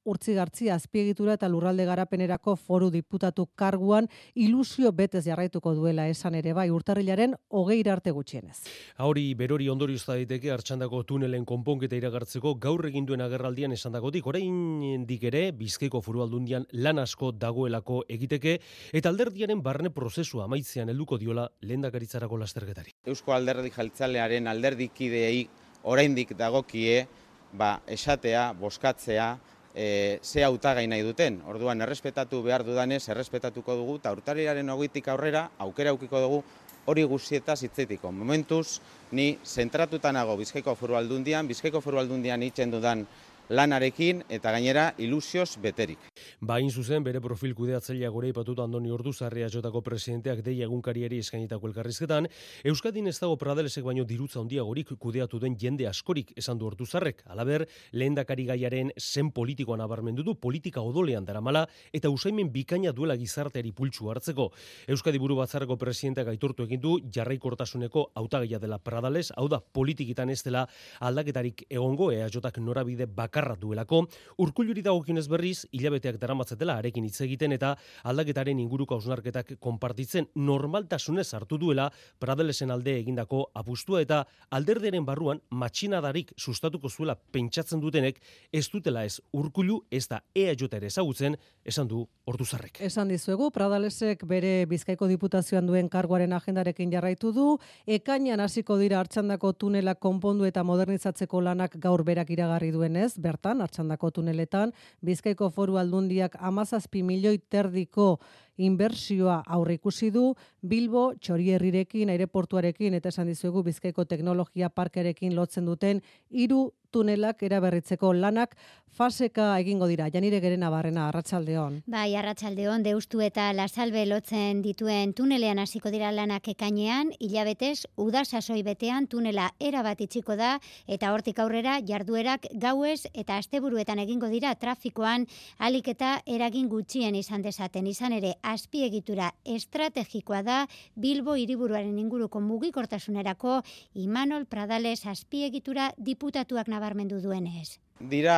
Urtzi 0.09 0.71
azpiegitura 0.73 1.35
eta 1.37 1.49
lurralde 1.49 1.85
garapenerako 1.85 2.55
foru 2.57 2.89
diputatu 2.91 3.45
karguan 3.55 4.07
ilusio 4.35 4.93
betez 4.93 5.27
jarraituko 5.27 5.75
duela 5.75 6.07
esan 6.09 6.35
ere 6.35 6.55
bai 6.57 6.71
urtarrilaren 6.71 7.35
hogei 7.49 7.83
arte 7.85 8.11
gutxienez. 8.11 8.65
Hauri 8.97 9.35
berori 9.35 9.69
ondori 9.69 9.95
usta 9.95 10.15
daiteke 10.15 10.51
hartxandako 10.51 11.03
tunelen 11.05 11.45
konponketa 11.45 11.97
iragartzeko 11.97 12.55
gaur 12.55 12.87
egin 12.87 13.05
duen 13.05 13.21
agerraldian 13.21 13.73
esan 13.73 13.93
dagotik 13.93 14.27
orain 14.27 15.05
dik 15.07 15.25
ere 15.25 15.53
bizkeiko 15.53 16.01
foru 16.01 16.23
aldundian 16.23 16.65
lan 16.73 16.99
asko 16.99 17.33
dagoelako 17.33 18.05
egiteke 18.09 18.59
eta 18.93 19.13
alderdiaren 19.13 19.61
barne 19.63 19.91
prozesua 19.91 20.45
amaitzean 20.45 20.89
helduko 20.89 21.19
diola 21.19 21.51
lehendakaritzarako 21.61 22.39
lasterketari. 22.41 22.97
Eusko 23.05 23.37
alderdi 23.37 23.71
jaltzalearen 23.71 24.49
alderdikideei 24.49 25.49
oraindik 25.83 26.33
dagokie 26.39 27.07
ba, 27.53 27.81
esatea, 27.87 28.53
boskatzea, 28.59 29.35
e, 29.75 30.19
ze 30.23 30.45
hautagai 30.45 30.87
nahi 30.87 31.03
duten. 31.03 31.41
Orduan, 31.47 31.81
errespetatu 31.81 32.43
behar 32.43 32.65
dudanez, 32.65 33.03
errespetatuko 33.09 33.77
dugu, 33.79 33.97
eta 34.03 34.13
urtariaren 34.13 34.69
hogitik 34.71 35.09
aurrera, 35.09 35.49
aukera 35.59 35.95
aukiko 35.95 36.21
dugu, 36.21 36.43
hori 36.91 37.05
guztieta 37.05 37.57
zitzetiko. 37.57 38.11
Momentuz, 38.13 38.81
ni 39.13 39.39
zentratutanago 39.45 40.37
Bizkaiko 40.41 40.75
foru 40.75 40.97
aldundian, 40.99 41.49
Bizkaiko 41.49 41.81
foru 41.85 42.01
aldundian 42.01 42.43
itxen 42.43 42.71
dudan 42.71 43.07
lanarekin 43.51 44.23
eta 44.31 44.53
gainera 44.55 44.93
ilusioz 45.03 45.57
beterik. 45.59 45.99
Bain 46.41 46.71
zuzen 46.71 47.03
bere 47.03 47.21
profil 47.21 47.51
kudeatzailea 47.59 48.11
gore 48.15 48.29
ipatuta 48.31 48.63
Andoni 48.63 48.93
Orduzarria 48.95 49.49
jotako 49.51 49.83
presidenteak 49.83 50.45
deia 50.47 50.69
egunkariari 50.69 51.19
eskainitako 51.19 51.67
elkarrizketan, 51.71 52.29
Euskadin 52.65 53.11
ez 53.11 53.17
dago 53.19 53.35
Pradelesek 53.41 53.85
baino 53.85 54.05
dirutza 54.07 54.39
handiagorik 54.41 54.93
kudeatu 54.99 55.41
den 55.43 55.57
jende 55.59 55.89
askorik 55.91 56.31
esan 56.39 56.59
du 56.59 56.69
Orduzarrek. 56.69 57.25
Alaber, 57.27 57.67
lehendakari 57.93 58.47
gaiaren 58.53 58.93
zen 58.97 59.33
politikoa 59.35 59.77
nabarmendu 59.81 60.23
du 60.23 60.37
politika 60.39 60.81
odolean 60.87 61.27
daramala 61.27 61.65
eta 61.93 62.11
usaimen 62.11 62.53
bikaina 62.55 62.93
duela 62.93 63.19
gizarteari 63.19 63.73
pultsu 63.73 64.13
hartzeko. 64.15 64.51
Euskadi 64.87 65.19
buru 65.19 65.41
batzarreko 65.41 65.77
presidenteak 65.77 66.31
aitortu 66.31 66.69
egin 66.69 66.81
du 66.81 66.97
jarraikortasuneko 67.11 68.13
hautagaia 68.15 68.63
dela 68.63 68.79
Pradales, 68.79 69.33
hau 69.37 69.49
da 69.49 69.59
politikitan 69.61 70.31
ez 70.31 70.43
dela 70.47 70.69
aldaketarik 71.01 71.67
egongo 71.69 72.13
EAJak 72.15 72.63
norabide 72.63 73.07
bakar 73.07 73.40
bakarra 73.41 73.57
duelako, 73.57 74.05
urkulluri 74.39 74.83
dagokinez 74.85 75.27
berriz, 75.29 75.67
hilabeteak 75.73 76.19
daramatzetela 76.21 76.77
arekin 76.79 77.05
hitz 77.05 77.21
egiten 77.25 77.53
eta 77.57 77.75
aldaketaren 78.05 78.59
inguruko 78.61 78.99
ausnarketak 78.99 79.57
konpartitzen 79.61 80.29
normaltasunez 80.35 81.33
hartu 81.35 81.59
duela 81.59 81.91
Pradelesen 82.21 82.71
alde 82.71 82.99
egindako 82.99 83.51
apustua 83.55 84.03
eta 84.03 84.25
alderderen 84.51 85.07
barruan 85.07 85.41
matxinadarik 85.51 86.33
sustatuko 86.37 86.91
zuela 86.91 87.15
pentsatzen 87.15 87.81
dutenek 87.81 88.21
ez 88.53 88.69
dutela 88.69 89.05
ez 89.05 89.21
urkullu 89.33 89.81
ez 89.91 90.07
da 90.09 90.21
ea 90.35 90.55
jota 90.55 90.77
ere 90.77 90.87
ezagutzen 90.87 91.37
esan 91.65 91.89
du 91.89 92.05
orduzarrek. 92.27 92.81
Esan 92.85 93.09
dizuegu, 93.11 93.51
Pradalesek 93.55 94.25
bere 94.29 94.67
bizkaiko 94.71 95.09
diputazioan 95.11 95.67
duen 95.67 95.89
karguaren 95.91 96.33
agendarekin 96.33 96.93
jarraitu 96.93 97.33
du, 97.35 97.47
ekainan 97.87 98.41
hasiko 98.41 98.77
dira 98.81 99.01
hartxandako 99.01 99.53
tunela 99.53 99.95
konpondu 99.95 100.47
eta 100.49 100.65
modernizatzeko 100.67 101.41
lanak 101.45 101.77
gaur 101.83 102.05
berak 102.07 102.31
iragarri 102.31 102.71
duenez, 102.75 103.15
bertan, 103.31 103.63
hartxandako 103.65 104.11
tuneletan, 104.19 104.75
Bizkaiko 105.07 105.51
foru 105.55 105.79
aldundiak 105.81 106.37
amazazpi 106.41 107.05
milioi 107.07 107.39
terdiko 107.39 108.17
inbertsioa 108.57 109.43
aurre 109.47 109.75
ikusi 109.75 110.11
du, 110.11 110.35
Bilbo, 110.61 111.15
Txorierrirekin, 111.21 112.11
aireportuarekin, 112.11 112.95
eta 112.95 113.09
esan 113.09 113.31
dizuegu 113.31 113.63
Bizkaiko 113.63 114.05
teknologia 114.05 114.69
parkerekin 114.71 115.35
lotzen 115.37 115.67
duten, 115.67 116.03
hiru 116.31 116.71
tunelak 116.91 117.43
eraberritzeko 117.47 118.13
lanak 118.13 118.57
faseka 118.91 119.53
egingo 119.63 119.87
dira. 119.87 120.09
Janire 120.11 120.41
gerena 120.43 120.71
barrena, 120.71 121.07
arratsaldeon. 121.09 121.77
Bai, 121.91 122.17
arratsaldeon 122.19 122.83
deustu 122.83 123.21
eta 123.23 123.47
lasalbe 123.55 124.03
lotzen 124.11 124.63
dituen 124.65 125.15
tunelean 125.15 125.61
hasiko 125.63 125.93
dira 125.95 126.11
lanak 126.13 126.49
ekainean, 126.51 127.13
hilabetez, 127.21 127.87
uda 127.97 128.25
sasoi 128.25 128.65
betean 128.67 129.07
tunela 129.07 129.53
erabat 129.61 130.03
itxiko 130.03 130.35
da, 130.37 130.57
eta 130.91 131.13
hortik 131.15 131.39
aurrera 131.39 131.79
jarduerak 131.87 132.49
gauez 132.59 133.07
eta 133.15 133.39
asteburuetan 133.39 134.03
egingo 134.03 134.27
dira 134.33 134.55
trafikoan 134.59 135.29
alik 135.59 135.93
eta 135.95 136.17
eragin 136.27 136.69
gutxien 136.69 137.15
izan 137.15 137.47
dezaten. 137.47 137.87
Izan 137.87 138.19
ere, 138.19 138.35
azpiegitura 138.53 139.31
estrategikoa 139.45 140.43
da 140.43 140.59
Bilbo 140.95 141.37
hiriburuaren 141.37 141.99
inguruko 141.99 142.41
mugikortasunerako 142.41 143.61
Imanol 143.95 144.47
Pradales 144.47 145.07
azpiegitura 145.07 145.93
diputatuak 145.97 146.69
nabarmendu 146.69 147.21
duenez. 147.21 147.79
Dira 148.01 148.37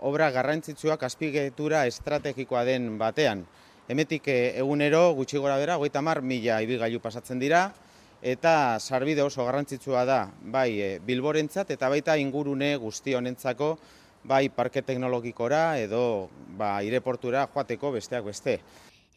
obra 0.00 0.30
garrantzitsuak 0.32 1.02
azpiegitura 1.02 1.86
estrategikoa 1.86 2.64
den 2.64 2.96
batean. 2.98 3.44
Hemetik 3.88 4.28
eh, 4.28 4.58
egunero 4.58 5.12
gutxi 5.14 5.38
gora 5.38 5.58
bera, 5.60 5.76
goita 5.76 6.02
mar 6.02 6.22
mila 6.22 6.58
ibigailu 6.64 6.98
pasatzen 7.00 7.38
dira, 7.38 7.68
eta 8.22 8.80
sarbide 8.80 9.22
oso 9.22 9.44
garrantzitsua 9.44 10.04
da, 10.08 10.18
bai 10.42 10.70
e, 10.80 10.88
bilborentzat 11.04 11.70
eta 11.70 11.90
baita 11.92 12.16
ingurune 12.18 12.74
guzti 12.82 13.14
honentzako, 13.14 13.76
bai 14.26 14.48
parke 14.50 14.82
teknologikora 14.82 15.78
edo 15.78 16.28
ba, 16.58 16.80
ireportura 16.82 17.46
joateko 17.52 17.92
besteak 17.94 18.24
beste. 18.26 18.58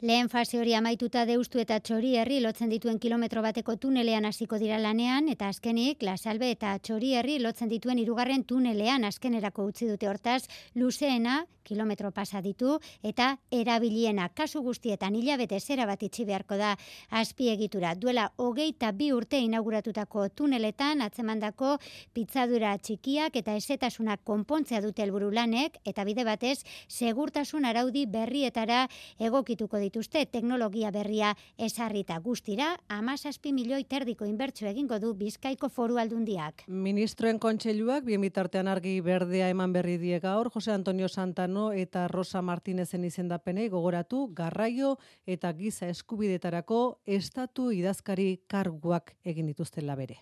Lehen 0.01 0.29
fase 0.31 0.55
hori 0.55 0.71
amaituta 0.77 1.25
deustu 1.27 1.59
eta 1.59 1.75
txori 1.83 2.13
herri 2.15 2.37
lotzen 2.39 2.69
dituen 2.71 3.01
kilometro 3.03 3.41
bateko 3.43 3.73
tunelean 3.83 4.23
hasiko 4.29 4.55
dira 4.61 4.77
lanean, 4.79 5.27
eta 5.27 5.49
azkenik, 5.51 6.05
lasalbe 6.07 6.53
eta 6.53 6.77
txori 6.79 7.17
herri 7.19 7.35
lotzen 7.43 7.67
dituen 7.67 7.99
irugarren 7.99 8.45
tunelean 8.47 9.03
azkenerako 9.03 9.65
utzi 9.73 9.89
dute 9.91 10.07
hortaz, 10.07 10.45
luzeena, 10.79 11.41
kilometro 11.69 12.09
pasa 12.15 12.39
ditu, 12.41 12.77
eta 13.03 13.33
erabiliena 13.51 14.29
kasu 14.33 14.63
guztietan 14.65 15.17
hilabete 15.19 15.59
zera 15.59 15.85
bat 15.85 16.01
itxi 16.01 16.25
beharko 16.25 16.57
da 16.57 16.71
azpiegitura. 17.21 17.93
Duela 17.99 18.29
hogeita 18.37 18.93
bi 18.95 19.11
urte 19.13 19.37
inauguratutako 19.43 20.29
tuneletan, 20.29 21.03
atzemandako 21.05 21.75
pizzadura 22.15 22.71
txikiak 22.77 23.35
eta 23.43 23.57
esetasunak 23.59 24.23
konpontzea 24.23 24.81
dute 24.81 25.03
helburu 25.03 25.29
lanek, 25.35 25.77
eta 25.85 26.07
bide 26.07 26.25
batez, 26.25 26.63
segurtasun 26.87 27.67
araudi 27.69 28.07
berrietara 28.07 28.85
egokituko 29.19 29.77
dituzte 29.89 30.21
teknologia 30.29 30.91
berria 30.93 31.33
esarrita 31.57 32.19
guztira, 32.21 32.75
amazazpi 32.93 33.51
milioi 33.55 33.83
terdiko 33.89 34.27
inbertsu 34.29 34.67
egingo 34.69 34.99
du 35.01 35.15
Bizkaiko 35.17 35.69
foru 35.73 35.97
aldundiak. 35.97 36.63
Ministroen 36.67 37.41
kontseiluak 37.41 38.05
bien 38.05 38.21
bitartean 38.21 38.69
argi 38.69 38.99
berdea 39.01 39.49
eman 39.49 39.73
berri 39.73 39.97
die 39.97 40.19
gaur 40.21 40.51
Jose 40.53 40.75
Antonio 40.75 41.09
Santano 41.09 41.71
eta 41.73 42.07
Rosa 42.07 42.43
Martinezen 42.45 43.07
izendapenei 43.09 43.69
gogoratu 43.73 44.27
garraio 44.35 44.97
eta 45.25 45.53
giza 45.57 45.89
eskubidetarako 45.89 47.01
estatu 47.19 47.71
idazkari 47.73 48.31
karguak 48.47 49.15
egin 49.25 49.49
dituzten 49.49 49.89
labere. 49.89 50.21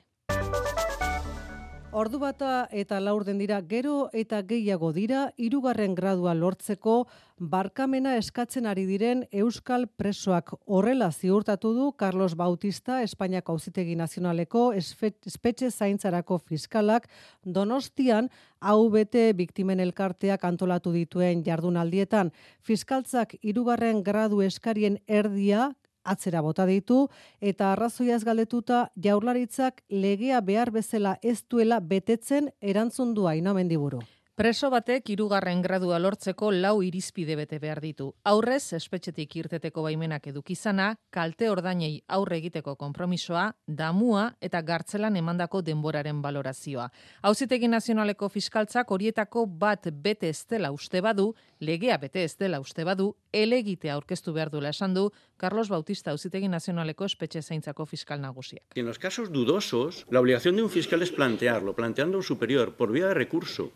Ordu 1.98 2.20
bata 2.22 2.68
eta 2.78 3.00
laurden 3.02 3.40
dira 3.42 3.58
gero 3.66 4.12
eta 4.14 4.44
gehiago 4.46 4.92
dira 4.94 5.22
hirugarren 5.42 5.96
gradua 5.98 6.36
lortzeko 6.38 7.08
barkamena 7.54 8.12
eskatzen 8.20 8.68
ari 8.70 8.84
diren 8.86 9.24
euskal 9.32 9.88
presoak. 9.98 10.52
Horrela 10.68 11.08
ziurtatu 11.10 11.72
du 11.74 11.88
Carlos 11.98 12.36
Bautista 12.38 13.00
Espainiako 13.02 13.56
Auzitegi 13.58 13.96
Nazionaleko 13.98 14.68
espetxe 14.78 15.72
zaintzarako 15.72 16.38
fiskalak 16.38 17.10
Donostian 17.42 18.30
hau 18.62 18.92
bete 18.94 19.32
biktimen 19.34 19.82
elkarteak 19.82 20.46
antolatu 20.46 20.94
dituen 20.94 21.42
jardunaldietan. 21.50 22.30
Fiskaltzak 22.62 23.40
hirugarren 23.42 24.04
gradu 24.06 24.46
eskarien 24.46 25.02
erdia 25.08 25.72
atzera 26.14 26.42
bota 26.42 26.66
ditu 26.66 27.08
eta 27.42 27.72
arrazoiaz 27.74 28.24
galdetuta 28.24 28.88
jaurlaritzak 29.08 29.84
legea 29.90 30.42
behar 30.42 30.72
bezala 30.72 31.18
ez 31.22 31.40
duela 31.50 31.80
betetzen 31.80 32.54
erantzundua 32.62 33.36
inamendiburu. 33.36 34.02
Preso 34.38 34.68
batek 34.70 35.08
hirugarren 35.10 35.64
gradua 35.66 35.98
lortzeko 35.98 36.52
lau 36.54 36.84
irizpide 36.86 37.34
bete 37.40 37.58
behar 37.58 37.80
ditu. 37.82 38.12
Aurrez, 38.30 38.76
espetxetik 38.78 39.32
irteteko 39.40 39.82
baimenak 39.82 40.28
edukizana, 40.30 40.92
kalte 41.10 41.48
ordainei 41.50 42.04
aurre 42.14 42.38
egiteko 42.38 42.76
konpromisoa, 42.78 43.48
damua 43.66 44.28
eta 44.40 44.62
gartzelan 44.62 45.18
emandako 45.18 45.64
denboraren 45.66 46.20
valorazioa. 46.22 46.86
Hauzitegi 47.26 47.66
nazionaleko 47.72 48.30
fiskaltzak 48.30 48.94
horietako 48.94 49.48
bat 49.48 49.90
bete 50.06 50.30
ez 50.30 50.46
dela 50.46 50.70
uste 50.70 51.02
badu, 51.02 51.32
legea 51.60 51.98
bete 51.98 52.22
ez 52.22 52.36
dela 52.38 52.60
uste 52.62 52.86
badu, 52.86 53.16
elegitea 53.34 53.96
aurkeztu 53.96 54.36
behar 54.38 54.54
duela 54.54 54.70
esan 54.70 54.94
du 54.94 55.08
Carlos 55.38 55.70
Bautista 55.70 56.14
Hauzitegi 56.14 56.48
Nazionaleko 56.48 57.10
espetxe 57.10 57.42
zaintzako 57.42 57.90
fiskal 57.90 58.22
nagusiak. 58.22 58.78
En 58.78 58.86
los 58.86 59.00
casos 59.00 59.32
dudosos, 59.32 60.06
la 60.12 60.20
obligación 60.20 60.56
de 60.56 60.62
un 60.62 60.70
fiscal 60.70 61.02
es 61.02 61.12
plantearlo, 61.12 61.74
planteando 61.74 62.18
un 62.18 62.24
superior 62.24 62.76
por 62.76 62.92
vía 62.92 63.08
de 63.08 63.16
recurso. 63.16 63.72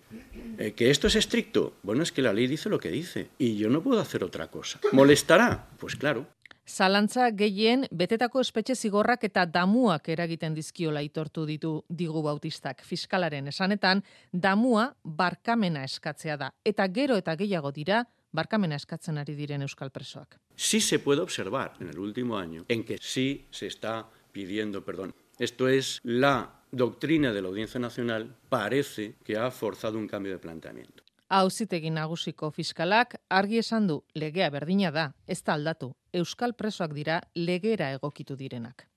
Eh, 0.57 0.73
¿Que 0.73 0.89
esto 0.89 1.07
es 1.07 1.15
estricto? 1.15 1.73
Bueno, 1.83 2.03
es 2.03 2.11
que 2.11 2.21
la 2.21 2.33
ley 2.33 2.47
dice 2.47 2.69
lo 2.69 2.79
que 2.79 2.89
dice 2.89 3.29
y 3.37 3.57
yo 3.57 3.69
no 3.69 3.81
puedo 3.81 3.99
hacer 3.99 4.23
otra 4.23 4.47
cosa. 4.47 4.79
¿Molestará? 4.91 5.69
Pues 5.77 5.95
claro. 5.95 6.27
Zalantza 6.71 7.31
gehien 7.35 7.87
betetako 7.91 8.39
espetxe 8.39 8.75
zigorrak 8.75 9.23
eta 9.27 9.45
damuak 9.45 10.07
eragiten 10.13 10.53
dizkiola 10.55 11.01
itortu 11.03 11.45
ditu 11.45 11.71
digu 11.89 12.21
bautistak. 12.23 12.83
Fiskalaren 12.85 13.49
esanetan, 13.51 14.03
damua 14.31 14.95
barkamena 15.03 15.83
eskatzea 15.83 16.37
da. 16.37 16.51
Eta 16.63 16.87
gero 16.93 17.17
eta 17.17 17.35
gehiago 17.35 17.73
dira, 17.75 18.05
barkamena 18.31 18.77
eskatzen 18.79 19.17
ari 19.17 19.35
diren 19.35 19.65
euskal 19.67 19.91
presoak. 19.91 20.37
Sí 20.55 20.79
se 20.79 20.99
puede 20.99 21.21
observar 21.21 21.73
en 21.79 21.89
el 21.89 21.99
último 21.99 22.37
año 22.37 22.65
en 22.69 22.85
que 22.85 22.97
sí 23.01 23.47
se 23.51 23.67
está 23.67 24.07
pidiendo 24.31 24.85
perdón. 24.85 25.13
Esto 25.39 25.67
es 25.67 25.99
la 26.03 26.60
doctrina 26.71 27.31
de 27.33 27.41
la 27.41 27.49
Audiencia 27.49 27.79
Nacional 27.79 28.35
parece 28.49 29.15
que 29.23 29.37
ha 29.37 29.51
forzado 29.51 29.97
un 29.97 30.07
cambio 30.07 30.31
de 30.31 30.39
planteamiento. 30.39 31.03
Auzitegi 31.29 31.89
nagusiko 31.89 32.51
fiskalak 32.51 33.15
argi 33.29 33.59
esan 33.61 33.87
du 33.87 34.01
legea 34.13 34.49
berdina 34.49 34.91
da, 34.91 35.13
ez 35.27 35.43
da 35.43 35.53
aldatu. 35.53 35.93
Euskal 36.11 36.53
presoak 36.59 36.91
dira 36.93 37.21
legera 37.35 37.93
egokitu 37.93 38.35
direnak. 38.35 38.87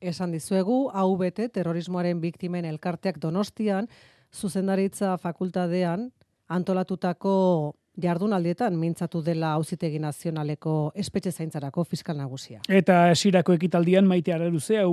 Esan 0.00 0.32
dizuegu, 0.32 0.88
hau 0.94 1.16
bete 1.16 1.48
terrorismoaren 1.48 2.20
biktimen 2.20 2.64
elkarteak 2.64 3.20
donostian, 3.20 3.88
zuzendaritza 4.32 5.18
fakultadean, 5.18 6.10
antolatutako 6.48 7.76
jardunaldietan 8.00 8.76
mintzatu 8.78 9.20
dela 9.22 9.52
auzitegi 9.58 9.98
nazionaleko 10.00 10.92
espetxe 10.94 11.32
zaintzarako 11.32 11.84
fiskal 11.84 12.16
nagusia. 12.16 12.60
Eta 12.68 13.10
esirako 13.12 13.52
ekitaldian 13.58 14.06
maite 14.06 14.32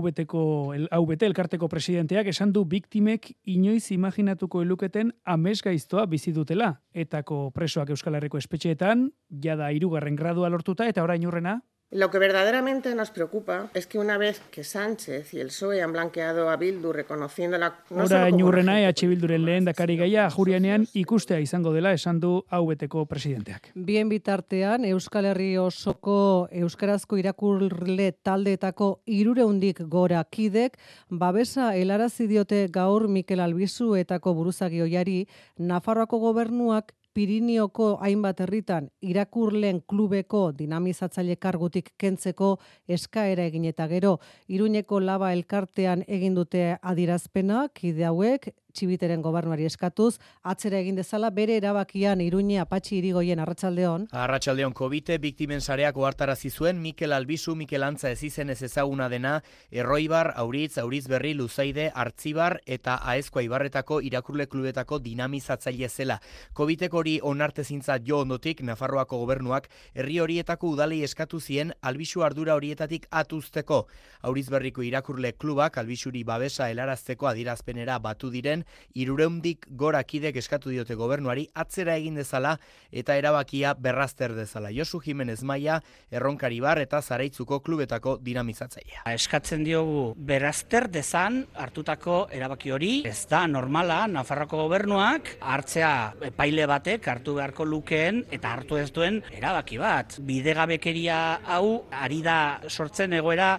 beteko, 0.03 0.73
hau 0.91 1.05
bete 1.05 1.25
elkarteko 1.25 1.67
presidenteak 1.67 2.27
esan 2.27 2.51
du 2.51 2.65
biktimek 2.65 3.31
inoiz 3.45 3.91
imaginatuko 3.91 4.61
eluketen 4.61 5.13
amez 5.25 5.61
gaiztoa 5.61 6.05
bizi 6.05 6.31
dutela. 6.31 6.81
Etako 6.93 7.51
presoak 7.51 7.89
Euskal 7.89 8.15
Herriko 8.15 8.37
espetxeetan, 8.37 9.11
jada 9.29 9.71
irugarren 9.71 10.15
gradua 10.15 10.49
lortuta 10.49 10.87
eta 10.87 11.03
orain 11.03 11.25
urrena, 11.25 11.61
Lo 11.91 12.11
que 12.11 12.19
verdaderamente 12.19 12.93
nos 12.93 13.09
preocupa 13.09 13.71
es 13.73 13.87
que 13.87 13.97
una 13.97 14.19
vez 14.19 14.39
que 14.51 14.63
Sánchez 14.63 15.33
y 15.33 15.39
el 15.39 15.47
PSOE 15.47 15.81
han 15.81 15.91
blanqueado 15.91 16.51
a 16.51 16.55
Bildu 16.55 16.93
reconociendo 16.93 17.57
la... 17.57 17.79
No 17.89 18.03
Ora 18.03 18.29
inurrena 18.29 18.79
EH 18.79 19.07
Bilduren 19.07 19.43
lehen 19.43 19.65
dakari 19.65 19.97
gaia 19.97 20.29
jurianean 20.29 20.85
ikustea 20.93 21.39
izango 21.41 21.73
dela 21.73 21.91
esan 21.97 22.19
du 22.19 22.43
hau 22.53 22.67
beteko 22.67 23.07
presidenteak. 23.09 23.71
Bien 23.73 24.07
bitartean, 24.07 24.85
Euskal 24.85 25.31
Herri 25.31 25.57
osoko 25.57 26.47
Euskarazko 26.51 27.17
irakurle 27.17 28.11
taldeetako 28.11 28.91
irureundik 29.07 29.81
gora 29.89 30.21
kidek, 30.29 30.77
babesa 31.09 31.73
helarazi 31.73 32.27
diote 32.29 32.67
gaur 32.69 33.07
Mikel 33.07 33.41
Albizu 33.41 33.95
etako 33.97 34.35
buruzagi 34.37 34.85
oiari, 34.85 35.23
Nafarroako 35.57 36.21
gobernuak 36.21 36.93
Pirineoko 37.13 37.97
hainbat 38.05 38.41
herritan 38.45 38.89
irakurlen 39.01 39.81
klubeko 39.89 40.41
dinamizatzaile 40.57 41.35
kargutik 41.41 41.89
kentzeko 41.97 42.49
eskaera 42.87 43.47
egin 43.49 43.65
eta 43.65 43.87
gero 43.89 44.19
Iruñeko 44.47 44.99
laba 45.01 45.31
elkartean 45.33 46.03
egin 46.07 46.37
dute 46.37 46.77
adirazpena 46.81 47.67
kide 47.73 48.05
hauek 48.05 48.51
txibiteren 48.79 49.21
gobernuari 49.21 49.67
eskatuz, 49.67 50.15
atzera 50.47 50.79
egin 50.79 50.95
dezala 50.99 51.29
bere 51.35 51.57
erabakian 51.59 52.23
Iruñe 52.23 52.59
Apatxi 52.63 52.97
irigoien 52.99 53.41
Arratsaldeon. 53.43 54.07
Arratsaldeon 54.15 54.73
Covite 54.77 55.17
biktimen 55.19 55.61
sareak 55.61 55.97
ohartarazi 55.99 56.49
zuen 56.49 56.79
Mikel 56.81 57.13
Albizu 57.13 57.55
Mikel 57.59 57.83
Antza 57.83 58.11
ez 58.11 58.23
ezaguna 58.39 59.09
dena 59.09 59.41
Erroibar, 59.71 60.33
Auritz, 60.37 60.77
Auritz 60.77 61.07
Berri, 61.07 61.33
Luzaide, 61.33 61.91
Artzibar 61.93 62.59
eta 62.65 62.99
Aezkoa 63.03 63.43
Ibarretako 63.43 63.99
irakurle 64.01 64.47
klubetako 64.47 64.99
dinamizatzaile 64.99 65.89
zela. 65.89 66.19
Covitek 66.53 66.93
hori 66.93 67.19
onartezintza 67.23 67.99
jo 68.05 68.21
ondotik 68.23 68.61
Nafarroako 68.61 69.19
gobernuak 69.23 69.69
herri 69.93 70.19
horietako 70.19 70.73
udalei 70.75 71.03
eskatu 71.03 71.39
zien 71.39 71.73
Albizu 71.81 72.23
ardura 72.23 72.55
horietatik 72.55 73.07
atuzteko. 73.11 73.85
Auritz 74.21 74.49
Berriko 74.49 74.83
irakurle 74.83 75.33
klubak 75.33 75.77
Albizuri 75.77 76.23
babesa 76.23 76.69
helarazteko 76.69 77.27
adirazpenera 77.27 77.99
batu 77.99 78.29
diren 78.29 78.65
irureundik 78.93 79.67
gora 79.69 80.03
kidek 80.03 80.39
eskatu 80.41 80.69
diote 80.73 80.95
gobernuari 80.95 81.47
atzera 81.53 81.95
egin 81.99 82.15
dezala 82.19 82.57
eta 82.91 83.15
erabakia 83.19 83.73
berrazter 83.73 84.33
dezala. 84.35 84.71
Josu 84.71 84.99
Jimenez 85.03 85.41
Maia, 85.43 85.79
erronkari 86.11 86.59
bar 86.59 86.81
eta 86.81 87.01
zaraitzuko 87.01 87.59
klubetako 87.65 88.17
dinamizatzailea. 88.23 89.05
Eskatzen 89.13 89.63
diogu 89.63 90.13
berazter 90.15 90.89
dezan 90.91 91.43
hartutako 91.55 92.21
erabaki 92.33 92.71
hori, 92.71 92.91
ez 93.07 93.25
da 93.29 93.45
normala 93.47 94.01
Nafarroko 94.07 94.63
gobernuak 94.65 95.35
hartzea 95.39 95.93
epaile 96.31 96.67
batek 96.69 97.07
hartu 97.07 97.37
beharko 97.39 97.65
lukeen 97.65 98.23
eta 98.31 98.53
hartu 98.55 98.79
ez 98.79 98.89
duen 98.95 99.21
erabaki 99.35 99.79
bat. 99.81 100.19
Bidegabekeria 100.25 101.19
hau 101.55 101.85
ari 101.91 102.21
da 102.25 102.39
sortzen 102.69 103.13
egoera 103.13 103.57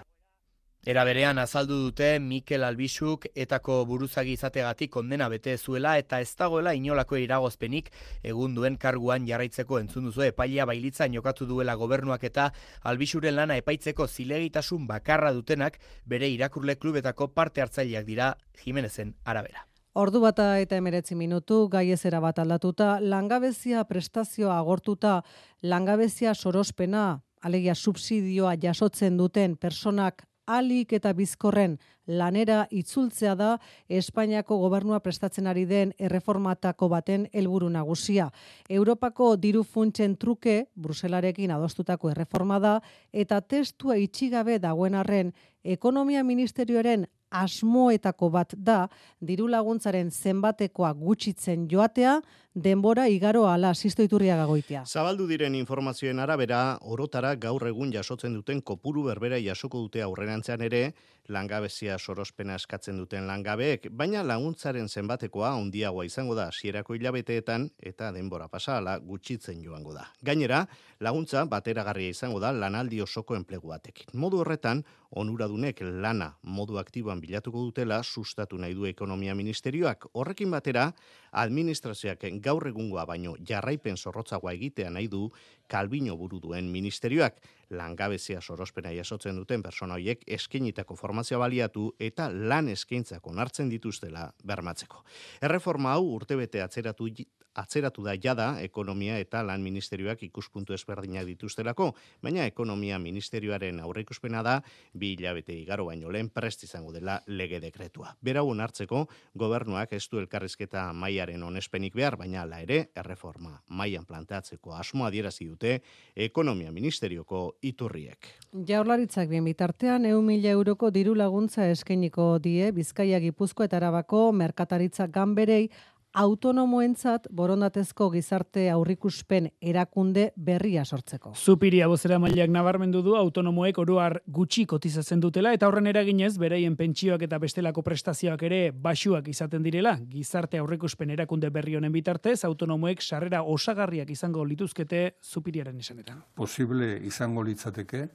Era 0.83 1.03
berean 1.05 1.37
azaldu 1.37 1.75
dute 1.77 2.07
Mikel 2.19 2.63
Albizuk 2.65 3.27
etako 3.37 3.75
buruzagi 3.85 4.31
izategatik 4.33 4.89
kondena 4.89 5.27
bete 5.29 5.53
zuela 5.57 5.91
eta 6.01 6.17
ez 6.23 6.31
dagoela 6.39 6.73
inolako 6.73 7.19
iragozpenik 7.21 7.91
egun 8.25 8.55
duen 8.55 8.79
karguan 8.81 9.27
jarraitzeko 9.27 9.77
entzun 9.77 10.07
duzu 10.09 10.23
epailea 10.25 10.65
bailitzan 10.65 11.13
jokatu 11.13 11.45
duela 11.45 11.75
gobernuak 11.77 12.23
eta 12.23 12.47
Albizuren 12.81 13.35
lana 13.35 13.57
epaitzeko 13.61 14.07
zilegitasun 14.07 14.87
bakarra 14.87 15.29
dutenak 15.37 15.77
bere 16.03 16.31
irakurle 16.33 16.75
klubetako 16.77 17.27
parte 17.27 17.61
hartzaileak 17.61 18.09
dira 18.09 18.31
Jimenezen 18.63 19.13
arabera. 19.23 19.67
Ordu 19.93 20.19
bata 20.25 20.57
eta 20.63 20.81
emeretzi 20.81 21.13
minutu, 21.13 21.67
gai 21.69 21.91
ezera 21.91 22.19
bat 22.19 22.39
aldatuta, 22.39 22.97
langabezia 23.01 23.83
prestazioa 23.83 24.57
agortuta, 24.57 25.21
langabezia 25.61 26.33
sorospena, 26.33 27.21
alegia 27.41 27.75
subsidioa 27.75 28.55
jasotzen 28.57 29.17
duten 29.17 29.57
personak 29.57 30.25
alik 30.47 30.93
eta 30.93 31.13
bizkorren 31.13 31.77
lanera 32.07 32.65
itzultzea 32.71 33.35
da 33.35 33.51
Espainiako 33.89 34.57
gobernua 34.57 34.99
prestatzen 34.99 35.47
ari 35.47 35.65
den 35.65 35.93
erreformatako 35.99 36.89
baten 36.89 37.27
helburu 37.33 37.69
nagusia. 37.69 38.31
Europako 38.69 39.35
diru 39.35 39.63
funtsen 39.63 40.17
truke 40.17 40.65
Bruselarekin 40.75 41.51
adostutako 41.51 42.11
erreforma 42.11 42.59
da 42.59 42.75
eta 43.11 43.41
testua 43.41 43.97
itxigabe 43.97 44.59
dagoen 44.59 44.95
arren 44.95 45.33
Ekonomia 45.63 46.23
Ministerioaren 46.23 47.05
asmoetako 47.31 48.29
bat 48.29 48.53
da 48.57 48.85
diru 49.19 49.47
laguntzaren 49.47 50.11
zenbatekoa 50.11 50.91
gutxitzen 50.93 51.67
joatea 51.71 52.19
denbora 52.53 53.07
igaro 53.07 53.45
ala 53.47 53.73
sisto 53.73 54.03
iturriaga 54.03 54.45
goitia. 54.45 54.83
Zabaldu 54.85 55.27
diren 55.27 55.55
informazioen 55.55 56.19
arabera, 56.19 56.77
orotara 56.81 57.35
gaur 57.35 57.67
egun 57.67 57.93
jasotzen 57.93 58.33
duten 58.35 58.61
kopuru 58.61 59.05
berbera 59.07 59.39
jasoko 59.39 59.79
dute 59.79 60.03
aurrerantzean 60.03 60.61
ere, 60.67 60.91
langabezia 61.29 61.97
sorospena 61.99 62.55
eskatzen 62.55 62.97
duten 62.97 63.27
langabeek, 63.27 63.87
baina 63.91 64.23
laguntzaren 64.23 64.89
zenbatekoa 64.89 65.53
handiagoa 65.55 66.05
izango 66.05 66.35
da 66.35 66.47
hasierako 66.51 66.95
hilabeteetan 66.97 67.69
eta 67.91 68.11
denbora 68.11 68.47
pasala 68.47 68.97
gutxitzen 68.99 69.61
joango 69.63 69.93
da. 69.93 70.07
Gainera, 70.23 70.65
laguntza 70.99 71.45
bateragarria 71.45 72.09
izango 72.15 72.39
da 72.39 72.51
lanaldi 72.51 73.01
osoko 73.01 73.35
enplegu 73.35 73.71
batekin. 73.71 74.11
Modu 74.13 74.41
horretan, 74.41 74.83
onuradunek 75.11 75.81
lana 75.81 76.31
modu 76.43 76.77
aktiboan 76.79 77.21
bilatuko 77.21 77.65
dutela 77.67 78.01
sustatu 78.03 78.57
nahi 78.57 78.73
du 78.73 78.85
ekonomia 78.87 79.35
ministerioak. 79.35 80.07
Horrekin 80.13 80.51
batera, 80.51 80.91
administrazioak 81.31 82.25
gaur 82.43 82.67
egungoa 82.67 83.05
baino 83.05 83.35
jarraipen 83.47 83.97
zorrotzagoa 83.97 84.53
egitea 84.53 84.89
nahi 84.89 85.07
du 85.07 85.29
kalbino 85.67 86.17
buru 86.17 86.39
duen 86.43 86.71
ministerioak 86.71 87.37
langabezia 87.69 88.41
sorospena 88.41 88.91
jasotzen 88.91 89.35
duten 89.35 89.63
persona 89.63 89.95
horiek 89.95 90.23
eskenitako 90.27 90.95
formazioa 90.95 91.39
baliatu 91.45 91.91
eta 91.99 92.29
lan 92.31 92.69
eskaintzak 92.69 93.27
onartzen 93.27 93.69
dituztela 93.69 94.31
bermatzeko. 94.43 95.05
Erreforma 95.41 95.93
hau 95.95 96.09
urtebete 96.15 96.61
atzeratu 96.61 97.07
atzeratu 97.55 98.03
da 98.03 98.13
jada 98.15 98.47
ekonomia 98.63 99.17
eta 99.19 99.41
lan 99.43 99.63
ministerioak 99.63 100.23
ikuspuntu 100.23 100.73
ezberdinak 100.73 101.25
dituztelako, 101.27 101.91
baina 102.23 102.45
ekonomia 102.47 102.99
ministerioaren 102.99 103.79
aurreikuspena 103.83 104.43
da 104.43 104.57
bi 104.93 105.13
hilabete 105.15 105.55
igaro 105.59 105.85
baino 105.89 106.11
lehen 106.11 106.29
prest 106.29 106.63
izango 106.63 106.91
dela 106.95 107.19
lege 107.27 107.59
dekretua. 107.59 108.15
Berau 108.21 108.47
hartzeko 108.51 109.07
gobernuak 109.35 109.93
ez 109.93 110.07
du 110.09 110.19
elkarrizketa 110.19 110.91
mailaren 111.21 111.43
onespenik 111.43 111.93
behar, 111.93 112.17
baina 112.17 112.45
la 112.45 112.61
ere 112.61 112.89
erreforma 112.97 113.53
mailan 113.69 114.05
planteatzeko 114.05 114.73
asmoa 114.73 115.09
adierazi 115.09 115.45
dute 115.45 115.81
ekonomia 116.15 116.71
ministerioko 116.71 117.57
iturriek. 117.61 118.27
Jaurlaritzak 118.67 119.29
bien 119.29 119.45
bitartean, 119.45 120.05
eun 120.05 120.25
mila 120.25 120.49
euroko 120.49 120.89
diru 120.89 121.13
laguntza 121.15 121.67
eskainiko 121.69 122.39
die 122.39 122.71
Bizkaia 122.71 123.19
Gipuzko 123.19 123.63
eta 123.63 123.77
Arabako 123.77 124.31
merkataritza 124.31 125.07
ganberei 125.07 125.69
autonomoentzat 126.13 127.27
borondatezko 127.31 128.09
gizarte 128.11 128.65
aurrikuspen 128.71 129.47
erakunde 129.61 130.31
berria 130.35 130.83
sortzeko. 130.85 131.33
Zupiria 131.35 131.87
bozera 131.87 132.19
mailak 132.19 132.51
nabarmendu 132.51 133.01
du 133.05 133.15
autonomoek 133.15 133.77
oroar 133.79 134.19
gutxi 134.27 134.65
kotizatzen 134.67 135.21
dutela 135.23 135.53
eta 135.55 135.69
horren 135.69 135.87
eraginez 135.87 136.33
beraien 136.41 136.75
pentsioak 136.75 137.23
eta 137.27 137.39
bestelako 137.39 137.83
prestazioak 137.83 138.43
ere 138.43 138.61
basuak 138.71 139.29
izaten 139.31 139.63
direla. 139.63 139.97
Gizarte 140.09 140.59
aurrikuspen 140.59 141.09
erakunde 141.15 141.49
berri 141.49 141.77
honen 141.79 141.91
bitartez 141.91 142.43
autonomoek 142.45 143.01
sarrera 143.01 143.43
osagarriak 143.43 144.09
izango 144.11 144.43
lituzkete 144.45 145.15
zupiriaren 145.23 145.79
esanetan. 145.79 146.23
Posible 146.35 146.97
izango 147.07 147.43
litzateke 147.43 148.07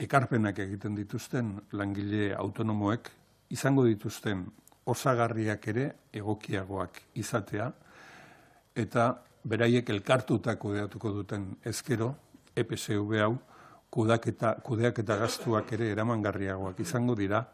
ekarpenak 0.00 0.58
egiten 0.64 0.94
dituzten 0.96 1.58
langile 1.72 2.32
autonomoek 2.38 3.10
izango 3.50 3.84
dituzten 3.84 4.46
osagarriak 4.88 5.68
ere 5.72 5.86
egokiagoak 6.12 7.00
izatea 7.22 7.70
eta 8.76 9.08
beraiek 9.48 9.90
elkartuta 9.90 10.56
kudeatuko 10.56 11.12
duten 11.20 11.48
ezkero 11.64 12.14
EPSV 12.56 13.20
hau 13.22 13.34
kudaketa 13.90 14.54
kudeaketa 14.64 15.16
gastuak 15.16 15.72
ere 15.72 15.90
eramangarriagoak 15.94 16.80
izango 16.84 17.16
dira 17.16 17.44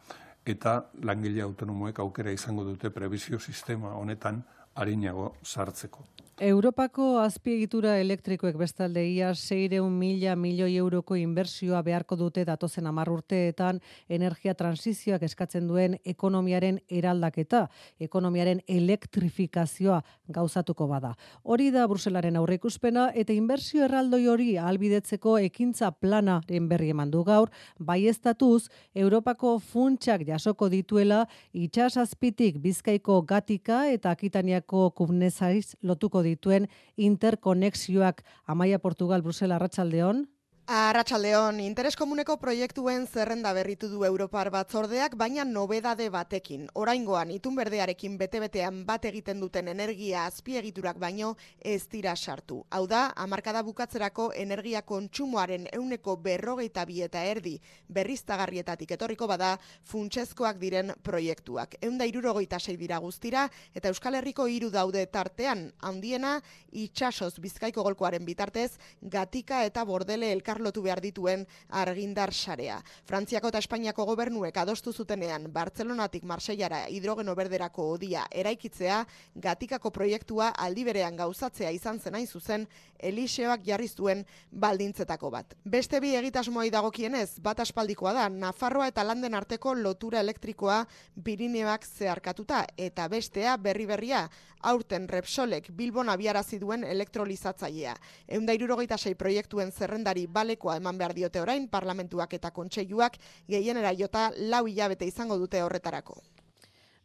eta 0.44 0.75
langile 1.03 1.42
autonomoek 1.42 2.01
aukera 2.05 2.33
izango 2.35 2.64
dute 2.64 2.90
prebizio 2.90 3.38
sistema 3.38 3.94
honetan 3.97 4.42
arinago 4.75 5.35
sartzeko. 5.42 6.07
Europako 6.42 7.20
azpiegitura 7.23 7.92
elektrikoek 8.03 8.57
bestalde 8.59 9.05
ia 9.07 9.29
600 9.38 9.87
mila 9.87 10.33
milioi 10.35 10.73
euroko 10.81 11.14
inbersioa 11.14 11.79
beharko 11.87 12.16
dute 12.18 12.42
datozen 12.44 12.88
hamar 12.90 13.07
urteetan 13.09 13.79
energia 14.09 14.55
transizioak 14.59 15.23
eskatzen 15.23 15.68
duen 15.68 15.94
ekonomiaren 16.05 16.81
eraldaketa, 16.90 17.68
ekonomiaren 18.01 18.62
elektrifikazioa 18.66 20.01
gauzatuko 20.27 20.88
bada. 20.90 21.12
Hori 21.44 21.70
da 21.70 21.87
Bruselaren 21.87 22.35
aurreikuspena 22.40 23.12
eta 23.14 23.33
inbersio 23.33 23.85
erraldoi 23.85 24.27
hori 24.27 24.49
albidetzeko 24.59 25.37
ekintza 25.38 25.92
planaren 25.92 26.68
berri 26.68 26.90
eman 26.90 27.14
du 27.14 27.23
gaur, 27.23 27.55
baieztatuz 27.79 28.73
Europako 28.92 29.61
funtsak 29.61 30.27
jasoko 30.27 30.68
dituela 30.68 31.29
itsas 31.53 31.97
azpitik 31.97 32.59
Bizkaiko 32.59 33.23
gatika 33.23 33.85
eta 33.87 34.11
Akitaniako 34.11 34.90
kubnezaiz 34.90 35.77
lotuko 35.81 36.24
dituen 36.25 36.69
interkonexioak. 36.97 38.25
Amaia 38.45 38.81
Portugal 38.81 39.23
Brusela 39.23 39.57
Arratsaldeon 39.57 40.27
Arratxaldeon, 40.64 41.59
interes 41.61 41.92
komuneko 41.92 42.38
proiektuen 42.40 43.03
zerrenda 43.05 43.50
berritu 43.53 43.90
du 43.92 44.07
Europar 44.07 44.48
batzordeak, 44.48 45.12
baina 45.20 45.44
nobedade 45.44 46.07
batekin. 46.09 46.70
Oraingoan, 46.81 47.29
itun 47.35 47.53
berdearekin 47.59 48.14
bete-betean 48.16 48.79
bat 48.88 49.05
egiten 49.05 49.42
duten 49.42 49.68
energia 49.68 50.22
azpiegiturak 50.24 50.96
baino 50.96 51.35
ez 51.61 51.83
dira 51.92 52.14
sartu. 52.16 52.62
Hau 52.70 52.87
da, 52.88 53.11
amarkada 53.14 53.61
bukatzerako 53.62 54.31
energia 54.40 54.81
kontsumoaren 54.81 55.66
euneko 55.70 56.16
berrogeita 56.16 56.87
bi 56.88 57.03
eta 57.05 57.27
erdi 57.29 57.59
berriztagarrietatik 57.92 58.96
etorriko 58.96 59.29
bada 59.29 59.59
funtsezkoak 59.92 60.57
diren 60.64 60.94
proiektuak. 61.03 61.77
Eunda 61.83 62.09
irurogeita 62.09 62.59
sei 62.59 62.79
dira 62.81 63.03
guztira 63.05 63.50
eta 63.74 63.92
Euskal 63.92 64.14
Herriko 64.14 64.48
hiru 64.48 64.72
daude 64.72 65.05
tartean, 65.12 65.68
handiena 65.83 66.38
itxasoz 66.72 67.35
bizkaiko 67.37 67.85
golkoaren 67.85 68.24
bitartez, 68.24 68.79
gatika 69.03 69.61
eta 69.68 69.85
bordele 69.85 70.33
elkar 70.33 70.54
lotu 70.61 70.83
behar 70.83 71.01
dituen 71.01 71.47
argindar 71.69 72.33
sarea. 72.35 72.81
Frantziako 73.07 73.49
eta 73.49 73.59
Espainiako 73.59 74.05
gobernuek 74.11 74.57
adostu 74.57 74.93
zutenean 74.93 75.51
Bartzelonatik 75.53 76.25
Marseiara 76.25 76.85
hidrogeno 76.88 77.35
berderako 77.35 77.90
odia 77.95 78.27
eraikitzea, 78.31 79.05
gatikako 79.35 79.90
proiektua 79.90 80.51
aldi 80.57 80.85
berean 80.85 81.17
gauzatzea 81.17 81.71
izan 81.71 82.01
zen 82.01 82.14
hain 82.14 82.27
zuzen, 82.27 82.69
Eliseoak 83.05 83.61
jarri 83.67 83.88
zuen 83.88 84.23
baldintzetako 84.51 85.29
bat. 85.31 85.55
Beste 85.64 86.01
bi 86.01 86.14
egitasmoai 86.17 86.71
dagokienez, 86.73 87.40
bat 87.45 87.61
aspaldikoa 87.61 88.14
da, 88.17 88.29
Nafarroa 88.29 88.88
eta 88.88 89.05
Landen 89.05 89.35
arteko 89.35 89.75
lotura 89.75 90.23
elektrikoa 90.25 90.79
Pirineoak 91.25 91.85
zeharkatuta, 91.85 92.64
eta 92.79 93.09
bestea 93.12 93.59
berri 93.61 93.85
berria, 93.87 94.25
aurten 94.64 95.09
Repsolek 95.09 95.69
Bilbon 95.77 96.09
abiarazi 96.09 96.59
duen 96.59 96.85
elektrolizatzailea. 96.88 97.95
Eunda 98.38 98.55
irurogeita 98.57 98.97
sei 98.97 99.14
proiektuen 99.14 99.73
zerrendari 99.73 100.27
balekoa 100.45 100.77
eman 100.83 101.01
behar 101.01 101.17
diote 101.17 101.41
orain, 101.41 101.67
parlamentuak 101.73 102.37
eta 102.37 102.53
kontseiluak 102.53 103.19
gehienera 103.49 103.97
jota 103.97 104.31
lau 104.53 104.67
hilabete 104.69 105.09
izango 105.09 105.41
dute 105.41 105.63
horretarako. 105.65 106.21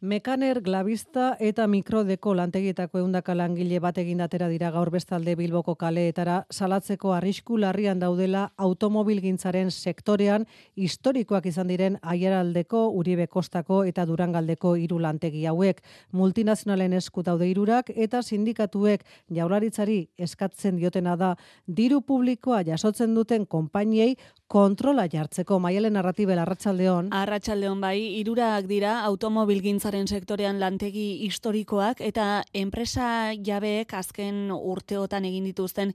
Mekaner, 0.00 0.62
glabista 0.64 1.34
eta 1.44 1.66
mikrodeko 1.68 2.32
lantegietako 2.32 3.02
eundaka 3.02 3.34
langile 3.36 3.82
bat 3.84 3.98
egindatera 4.00 4.46
dira 4.48 4.70
gaur 4.72 4.88
bestalde 4.94 5.34
bilboko 5.36 5.74
kaleetara 5.76 6.38
salatzeko 6.48 7.12
arrisku 7.12 7.58
larrian 7.60 8.00
daudela 8.00 8.46
automobilgintzaren 8.56 9.68
sektorean 9.70 10.46
historikoak 10.74 11.50
izan 11.52 11.68
diren 11.68 11.98
aiaraldeko, 12.00 12.86
uribe 12.96 13.26
kostako 13.26 13.82
eta 13.84 14.06
durangaldeko 14.08 14.72
hiru 14.80 15.02
lantegi 15.04 15.44
hauek. 15.44 15.84
Multinazionalen 16.16 16.96
esku 16.96 17.20
daude 17.22 17.50
irurak 17.52 17.92
eta 17.94 18.22
sindikatuek 18.22 19.04
jaularitzari 19.28 20.06
eskatzen 20.16 20.80
diotena 20.80 21.18
da 21.20 21.34
diru 21.66 22.00
publikoa 22.00 22.62
jasotzen 22.64 23.12
duten 23.14 23.44
konpainiei 23.44 24.16
kontrola 24.50 25.04
jartzeko 25.06 25.60
maialen 25.62 25.92
narratibel 25.94 26.38
arratsaldeon. 26.42 27.12
Arratsaldeon 27.14 27.78
bai, 27.78 27.98
irurak 28.18 28.64
dira 28.66 28.96
automobilgintzaren 29.06 30.08
sektorean 30.10 30.58
lantegi 30.58 31.20
historikoak 31.28 32.00
eta 32.02 32.24
enpresa 32.58 33.30
jabeek 33.46 33.94
azken 33.94 34.48
urteotan 34.50 35.28
egin 35.28 35.46
dituzten 35.46 35.92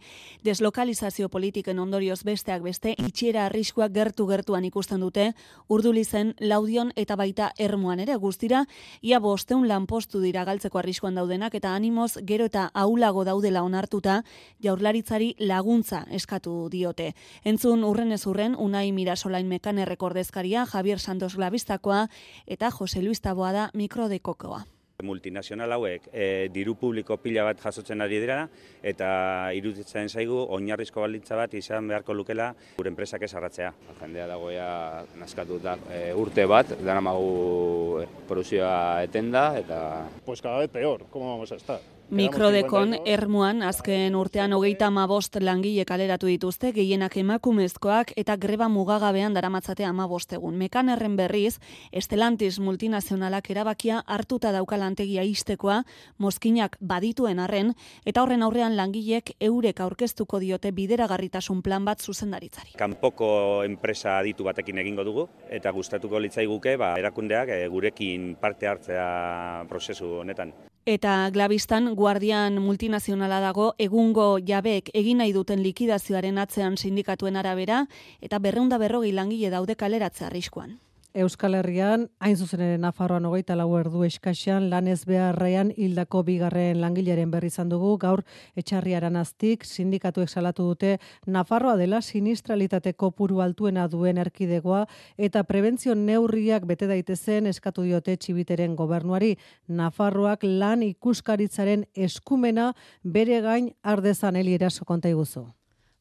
deslokalizazio 0.48 1.28
politiken 1.34 1.82
ondorioz 1.84 2.22
besteak 2.24 2.64
beste 2.64 2.94
itxiera 2.96 3.50
arriskuak 3.50 3.92
gertu 3.92 4.30
gertuan 4.30 4.64
ikusten 4.70 5.04
dute 5.04 5.28
urdulizen 5.68 6.32
laudion 6.40 6.94
eta 6.96 7.20
baita 7.20 7.52
ermuan 7.60 8.00
ere 8.00 8.16
guztira 8.16 8.64
ia 9.02 9.20
bosteun 9.20 9.68
lanpostu 9.68 10.24
dira 10.24 10.46
galtzeko 10.48 10.80
arriskuan 10.80 11.20
daudenak 11.20 11.60
eta 11.60 11.76
animoz 11.76 12.14
gero 12.24 12.48
eta 12.48 12.70
aulago 12.74 13.28
daudela 13.28 13.68
onartuta 13.68 14.22
jaurlaritzari 14.64 15.34
laguntza 15.40 16.06
eskatu 16.10 16.70
diote. 16.72 17.12
Entzun 17.44 17.84
urren 17.84 18.16
ez 18.16 18.24
urren 18.26 18.45
ondoren, 18.46 18.56
Unai 18.66 18.92
Mirasolain 18.92 19.48
mekanerrek 19.48 20.02
ordezkaria, 20.04 20.66
Javier 20.66 21.00
Santos 21.00 21.36
Glabistakoa 21.36 22.08
eta 22.48 22.72
Jose 22.72 23.02
Luis 23.02 23.22
Taboada 23.22 23.70
mikrodekokoa. 23.74 24.66
Multinazional 25.04 25.74
hauek 25.76 26.08
e, 26.14 26.48
diru 26.54 26.76
publiko 26.80 27.18
pila 27.18 27.44
bat 27.44 27.60
jasotzen 27.60 28.02
ari 28.02 28.20
dira 28.22 28.48
eta 28.82 29.52
iruditzen 29.54 30.08
zaigu 30.08 30.38
oinarrizko 30.56 31.02
balitza 31.02 31.36
bat 31.36 31.54
izan 31.54 31.88
beharko 31.88 32.14
lukela 32.14 32.54
gure 32.78 32.90
enpresak 32.90 33.22
esarratzea. 33.28 33.74
Jendea 34.00 34.28
dagoia 34.28 35.04
naskatu 35.20 35.60
da 35.60 35.76
e, 35.92 36.14
urte 36.14 36.46
bat, 36.46 36.78
dara 36.80 37.02
magu 37.02 38.06
produzioa 38.28 39.04
etenda 39.04 39.58
eta... 39.60 40.08
Pues 40.26 40.42
cada 40.42 40.60
vez 40.60 40.70
peor, 40.70 41.06
¿cómo 41.12 41.34
vamos 41.34 41.52
a 41.52 41.56
estar? 41.56 41.95
Mikrodekon 42.14 42.94
ermuan 43.10 43.64
azken 43.66 44.14
urtean 44.14 44.54
hogeita 44.54 44.86
amabost 44.92 45.40
langile 45.42 45.88
kaleratu 45.90 46.28
dituzte, 46.30 46.70
gehienak 46.76 47.16
emakumezkoak 47.18 48.12
eta 48.22 48.36
greba 48.38 48.68
mugagabean 48.70 49.34
daramatzate 49.34 49.88
amabost 49.90 50.36
egun. 50.38 50.54
Mekan 50.60 50.92
erren 50.94 51.16
berriz, 51.18 51.58
Estelantis 51.92 52.60
multinazionalak 52.60 53.50
erabakia 53.50 54.04
hartuta 54.06 54.52
dauka 54.54 54.78
lantegia 54.78 55.24
istekoa, 55.26 55.80
mozkinak 56.22 56.78
badituen 56.80 57.42
arren, 57.42 57.74
eta 58.06 58.22
horren 58.22 58.46
aurrean 58.46 58.78
langilek 58.78 59.34
eurek 59.40 59.82
aurkeztuko 59.82 60.40
diote 60.40 60.72
bideragarritasun 60.78 61.66
plan 61.66 61.90
bat 61.90 62.06
zuzendaritzari. 62.06 62.78
Kanpoko 62.78 63.64
enpresa 63.66 64.20
aditu 64.20 64.46
batekin 64.46 64.78
egingo 64.86 65.04
dugu, 65.04 65.26
eta 65.50 65.74
gustatuko 65.74 66.22
litzaiguke 66.22 66.78
ba, 66.78 66.94
erakundeak 67.02 67.50
e, 67.50 67.60
gurekin 67.68 68.36
parte 68.38 68.70
hartzea 68.70 69.66
prozesu 69.68 70.20
honetan. 70.22 70.54
Eta 70.86 71.32
glabistan 71.34 71.88
guardian 71.98 72.60
multinazionala 72.62 73.40
dago 73.42 73.72
egungo 73.82 74.26
jabeek 74.50 74.92
egin 74.94 75.18
nahi 75.18 75.32
duten 75.34 75.64
likidazioaren 75.66 76.38
atzean 76.38 76.78
sindikatuen 76.78 77.40
arabera 77.42 77.80
eta 78.22 78.38
berreunda 78.38 78.78
berrogi 78.78 79.10
langile 79.12 79.50
daude 79.50 79.76
kaleratze 79.76 80.28
arriskoan. 80.28 80.76
Euskal 81.16 81.54
Herrian, 81.56 82.10
hain 82.20 82.36
zuzen 82.36 82.60
ere 82.60 82.76
Nafarroan 82.76 83.24
hogeita 83.24 83.56
lau 83.56 83.70
erdu 83.80 84.02
eskaxan, 84.04 84.66
lan 84.68 84.90
beharrean 85.08 85.72
hildako 85.78 86.24
bigarren 86.28 86.82
langileren 86.82 87.32
berri 87.32 87.48
izan 87.48 87.70
dugu, 87.72 87.94
gaur 87.98 88.26
etxarriaran 88.60 89.16
aztik, 89.16 89.64
sindikatuek 89.64 90.28
salatu 90.28 90.68
dute, 90.68 91.00
Nafarroa 91.26 91.78
dela 91.78 92.02
sinistralitateko 92.02 93.12
puru 93.12 93.40
altuena 93.40 93.88
duen 93.88 94.18
erkidegoa, 94.18 94.86
eta 95.16 95.44
prebentzio 95.48 95.96
neurriak 95.96 96.68
bete 96.68 96.86
daitezen 96.92 97.48
eskatu 97.48 97.88
diote 97.88 98.18
txibiteren 98.18 98.76
gobernuari, 98.76 99.38
Nafarroak 99.70 100.44
lan 100.44 100.84
ikuskaritzaren 100.84 101.86
eskumena 101.96 102.74
bere 103.04 103.40
gain 103.40 103.72
ardezan 103.84 104.36
heli 104.36 104.60
eraso 104.60 104.84
konta 104.84 105.08
iguzu. 105.08 105.48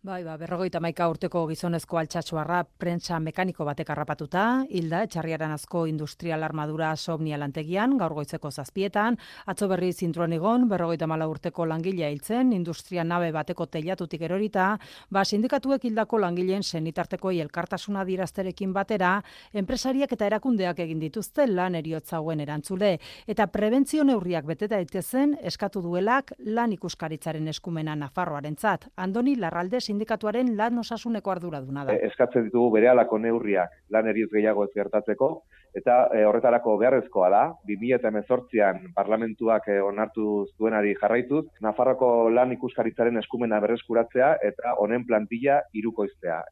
Bai, 0.04 0.18
ba, 0.20 0.34
berrogeita 0.36 0.82
maika 0.84 1.06
urteko 1.08 1.46
gizonezko 1.48 1.96
altxatxoarra 1.96 2.58
prentsa 2.76 3.16
mekaniko 3.24 3.64
batek 3.64 3.88
harrapatuta, 3.88 4.42
hilda, 4.68 4.98
etxarriaran 5.06 5.54
asko 5.54 5.86
industrial 5.88 6.42
armadura 6.44 6.90
sobnia 6.94 7.38
lantegian, 7.40 7.94
gaur 7.96 8.12
goitzeko 8.12 8.50
zazpietan, 8.52 9.16
atzo 9.48 9.64
berri 9.70 9.88
zintruan 9.94 10.34
egon, 10.36 10.66
berrogeita 10.68 11.08
mala 11.08 11.24
urteko 11.30 11.64
langilea 11.70 12.10
hiltzen, 12.12 12.52
industria 12.52 13.00
nabe 13.02 13.30
bateko 13.32 13.64
telatutik 13.64 14.26
erorita, 14.28 14.66
ba, 15.08 15.22
sindikatuek 15.24 15.88
hildako 15.88 16.20
langileen 16.26 16.60
senitarteko 16.62 17.32
elkartasuna 17.46 18.04
dirazterekin 18.04 18.76
batera, 18.76 19.14
enpresariak 19.54 20.12
eta 20.12 20.28
erakundeak 20.28 20.84
egin 20.84 21.00
dituzte 21.00 21.48
lan 21.48 21.80
eriotzauen 21.80 22.44
erantzule, 22.44 22.98
eta 23.26 23.48
prebentzio 23.56 24.04
neurriak 24.04 24.44
beteta 24.52 24.76
daitezen 24.76 25.38
eskatu 25.40 25.80
duelak 25.80 26.36
lan 26.44 26.76
ikuskaritzaren 26.76 27.48
eskumena 27.56 27.96
Nafarroaren 27.96 28.60
zat. 28.60 28.90
Andoni 29.00 29.38
Larralde 29.40 29.80
sindikatuaren 29.94 30.56
lan 30.58 30.82
osasuneko 30.82 31.32
arduraduna 31.34 31.84
da. 31.86 31.94
E, 31.94 32.08
eskatzen 32.10 32.48
ditugu 32.48 32.72
berehalako 32.74 33.20
neurriak 33.22 33.78
lan 33.94 34.10
eriz 34.10 34.26
gehiago 34.32 34.66
ez 34.66 34.72
gertatzeko, 34.74 35.30
eta 35.78 36.00
e, 36.14 36.24
horretarako 36.26 36.76
beharrezkoa 36.82 37.30
da, 37.30 37.44
2018an 37.70 38.92
parlamentuak 38.98 39.70
e, 39.70 39.78
onartu 39.82 40.44
zuenari 40.58 40.94
jarraituz, 41.00 41.46
Nafarroko 41.64 42.28
lan 42.34 42.52
ikuskaritzaren 42.58 43.22
eskumena 43.22 43.60
berreskuratzea 43.62 44.34
eta 44.50 44.76
honen 44.82 45.06
plantilla 45.06 45.62
irukoiztea. 45.72 46.42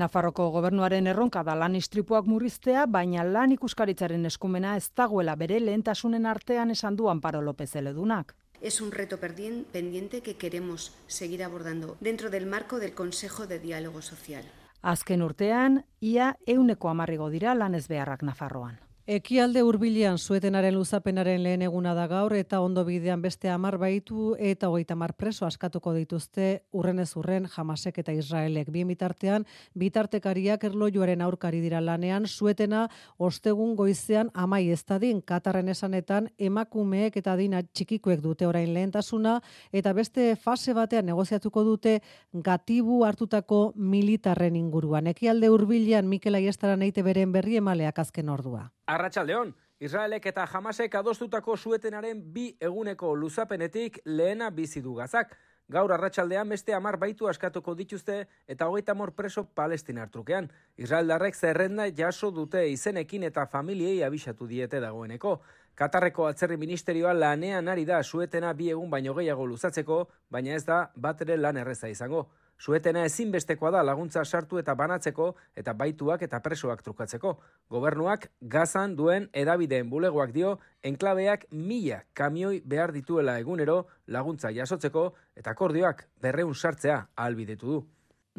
Nafarroko 0.00 0.52
gobernuaren 0.54 1.08
erronka 1.10 1.42
da 1.42 1.56
lan 1.58 1.74
istripuak 1.74 2.28
murriztea, 2.30 2.84
baina 2.86 3.24
lan 3.26 3.56
ikuskaritzaren 3.56 4.28
eskumena 4.28 4.76
ez 4.78 4.86
dagoela 4.96 5.34
bere 5.40 5.58
lehentasunen 5.58 6.28
artean 6.30 6.70
esan 6.70 6.98
du 7.00 7.08
Amparo 7.10 7.40
López 7.42 7.74
Eledunak 7.80 8.36
es 8.60 8.80
un 8.80 8.92
reto 8.92 9.18
pendiente 9.18 10.20
que 10.20 10.36
queremos 10.36 10.92
seguir 11.06 11.42
abordando 11.44 11.96
dentro 12.00 12.30
del 12.30 12.46
marco 12.46 12.78
del 12.78 12.94
Consejo 12.94 13.46
de 13.46 13.58
Diálogo 13.58 14.02
Social. 14.02 14.44
Azken 14.82 15.22
urtean, 15.22 15.84
ia 16.00 16.38
euneko 16.46 16.88
amarrigo 16.88 17.28
dira 17.28 17.54
lanez 17.54 17.88
beharrak 17.88 18.22
Nafarroan. 18.22 18.89
Ekialde 19.10 19.64
hurbilean 19.66 20.20
suetenaren 20.22 20.76
luzapenaren 20.76 21.40
lehen 21.42 21.64
eguna 21.66 21.96
da 21.98 22.04
gaur 22.06 22.30
eta 22.38 22.60
ondo 22.62 22.84
bidean 22.86 23.24
beste 23.24 23.48
hamar 23.50 23.74
baitu 23.82 24.36
eta 24.38 24.68
hogeita 24.70 24.94
hamar 24.94 25.16
preso 25.18 25.48
askatuko 25.48 25.90
dituzte 25.96 26.50
urrenez 26.70 27.08
urren 27.18 27.48
Hamasek 27.50 27.98
eta 28.04 28.14
Israelek. 28.14 28.70
Bien 28.70 28.86
bitartean, 28.86 29.48
bitartekariak 29.74 30.62
erlojuaren 30.68 31.26
aurkari 31.26 31.58
dira 31.58 31.80
lanean, 31.82 32.28
suetena 32.28 32.84
ostegun 33.18 33.74
goizean 33.74 34.30
amai 34.32 34.68
ez 34.70 34.84
dadin, 34.86 35.24
Katarren 35.26 35.74
esanetan 35.74 36.30
emakumeek 36.38 37.18
eta 37.18 37.34
dina 37.34 37.64
txikikoek 37.66 38.22
dute 38.22 38.46
orain 38.46 38.70
lehentasuna 38.78 39.40
eta 39.72 39.92
beste 39.92 40.36
fase 40.36 40.70
batean 40.72 41.10
negoziatuko 41.10 41.64
dute 41.64 41.98
gatibu 42.32 43.02
hartutako 43.10 43.72
militarren 43.74 44.54
inguruan. 44.54 45.10
Ekialde 45.10 45.50
hurbilean 45.50 46.06
Mikel 46.06 46.38
Aiestara 46.38 46.76
neite 46.76 47.02
beren 47.02 47.32
berri 47.34 47.58
emaleak 47.58 47.98
azken 47.98 48.30
ordua. 48.30 48.70
Arratxaldeon, 49.00 49.54
Israelek 49.80 50.26
eta 50.28 50.44
Hamasek 50.44 50.94
adostutako 50.98 51.54
suetenaren 51.56 52.18
bi 52.34 52.50
eguneko 52.60 53.14
luzapenetik 53.16 54.02
lehena 54.04 54.50
bizi 54.50 54.82
du 54.84 54.92
gazak. 54.98 55.32
Gaur 55.70 55.92
arratsaldean 55.94 56.50
beste 56.52 56.74
amar 56.74 56.98
baitu 57.00 57.28
askatuko 57.30 57.72
dituzte 57.78 58.16
eta 58.50 58.66
hogeita 58.68 58.94
mor 58.94 59.14
preso 59.16 59.44
palestina 59.54 60.04
trukean. 60.10 60.50
Israeldarrek 60.76 61.38
zerrenda 61.38 61.86
jaso 61.96 62.30
dute 62.30 62.66
izenekin 62.68 63.24
eta 63.30 63.46
familiei 63.46 64.02
abisatu 64.02 64.50
diete 64.50 64.82
dagoeneko. 64.84 65.38
Katarreko 65.74 66.26
atzerri 66.26 66.58
ministerioa 66.60 67.14
lanean 67.14 67.68
ari 67.68 67.86
da 67.88 68.02
suetena 68.02 68.52
bi 68.52 68.68
egun 68.74 68.90
baino 68.90 69.14
gehiago 69.14 69.46
luzatzeko, 69.46 70.02
baina 70.28 70.58
ez 70.58 70.64
da 70.66 70.90
bat 70.96 71.22
ere 71.22 71.38
lan 71.40 71.56
erreza 71.56 71.88
izango. 71.88 72.26
Suetena 72.60 73.06
ezinbestekoa 73.08 73.70
da 73.72 73.80
laguntza 73.82 74.20
sartu 74.24 74.58
eta 74.60 74.74
banatzeko 74.76 75.30
eta 75.56 75.72
baituak 75.72 76.22
eta 76.26 76.42
presoak 76.44 76.82
trukatzeko. 76.84 77.38
Gobernuak 77.72 78.26
gazan 78.54 78.96
duen 78.98 79.30
edabideen 79.32 79.88
bulegoak 79.88 80.34
dio 80.34 80.58
enklabeak 80.84 81.46
mila 81.50 82.02
kamioi 82.12 82.60
behar 82.74 82.92
dituela 82.92 83.38
egunero 83.40 83.78
laguntza 84.06 84.52
jasotzeko 84.52 85.06
eta 85.40 85.56
akordioak 85.56 86.04
berreun 86.20 86.54
sartzea 86.54 87.00
albidetu 87.16 87.72
du. 87.72 87.80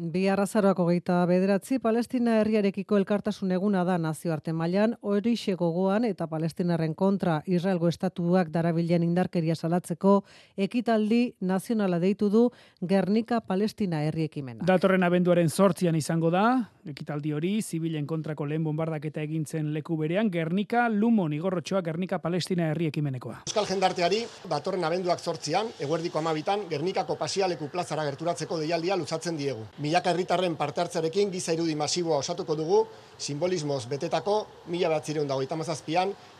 Bi 0.00 0.22
arrazaroako 0.32 0.86
geita 0.88 1.18
bederatzi, 1.28 1.76
Palestina 1.78 2.38
herriarekiko 2.40 2.96
elkartasun 2.96 3.50
eguna 3.52 3.82
da 3.84 3.98
nazioarte 4.00 4.54
mailan 4.56 4.94
horixe 5.04 5.52
gogoan 5.60 6.06
eta 6.08 6.24
Palestinarren 6.32 6.94
kontra 6.96 7.42
Israelgo 7.44 7.90
estatuak 7.92 8.48
darabilen 8.48 9.02
indarkeria 9.04 9.52
salatzeko 9.54 10.22
ekitaldi 10.56 11.34
nazionala 11.40 11.98
deitu 12.00 12.30
du 12.32 12.46
Gernika 12.80 13.42
Palestina 13.42 14.00
herri 14.06 14.24
ekimena. 14.30 14.64
Datorren 14.64 15.04
abenduaren 15.04 15.50
sortzian 15.50 15.94
izango 15.94 16.30
da, 16.32 16.70
ekitaldi 16.88 17.36
hori, 17.36 17.52
zibilen 17.60 18.06
kontrako 18.08 18.48
lehen 18.48 18.64
bombardaketa 18.64 19.20
egintzen 19.20 19.74
leku 19.76 19.98
berean, 20.00 20.32
Gernika, 20.32 20.88
Lumon, 20.88 21.36
Igorrotxoa, 21.36 21.82
Gernika 21.82 22.18
Palestina 22.18 22.70
herri 22.72 22.88
ekimenekoa. 22.88 23.42
Euskal 23.44 23.68
jendarteari, 23.68 24.24
datorren 24.48 24.88
abenduak 24.88 25.20
sortzian, 25.20 25.68
eguerdiko 25.78 26.24
amabitan, 26.24 26.64
Gernikako 26.72 27.20
pasialeku 27.20 27.68
plazara 27.68 28.08
gerturatzeko 28.08 28.56
deialdia 28.64 28.96
luzatzen 28.96 29.36
diegu 29.36 29.68
milaka 29.82 30.12
herritarren 30.14 30.54
parte 30.56 30.80
hartzarekin 30.84 31.30
giza 31.32 31.54
irudi 31.56 31.74
masiboa 31.74 32.20
osatuko 32.22 32.54
dugu, 32.54 32.82
simbolismoz 33.18 33.84
betetako 33.90 34.36
mila 34.70 34.88
bat 34.94 35.04
zireun 35.04 35.28
dago 35.28 35.42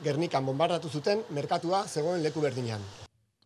Gernikan 0.05 0.47
bombardatu 0.47 0.89
zuten 0.89 1.25
merkatua 1.31 1.87
zegoen 1.87 2.23
leku 2.23 2.41
berdinean. 2.41 2.81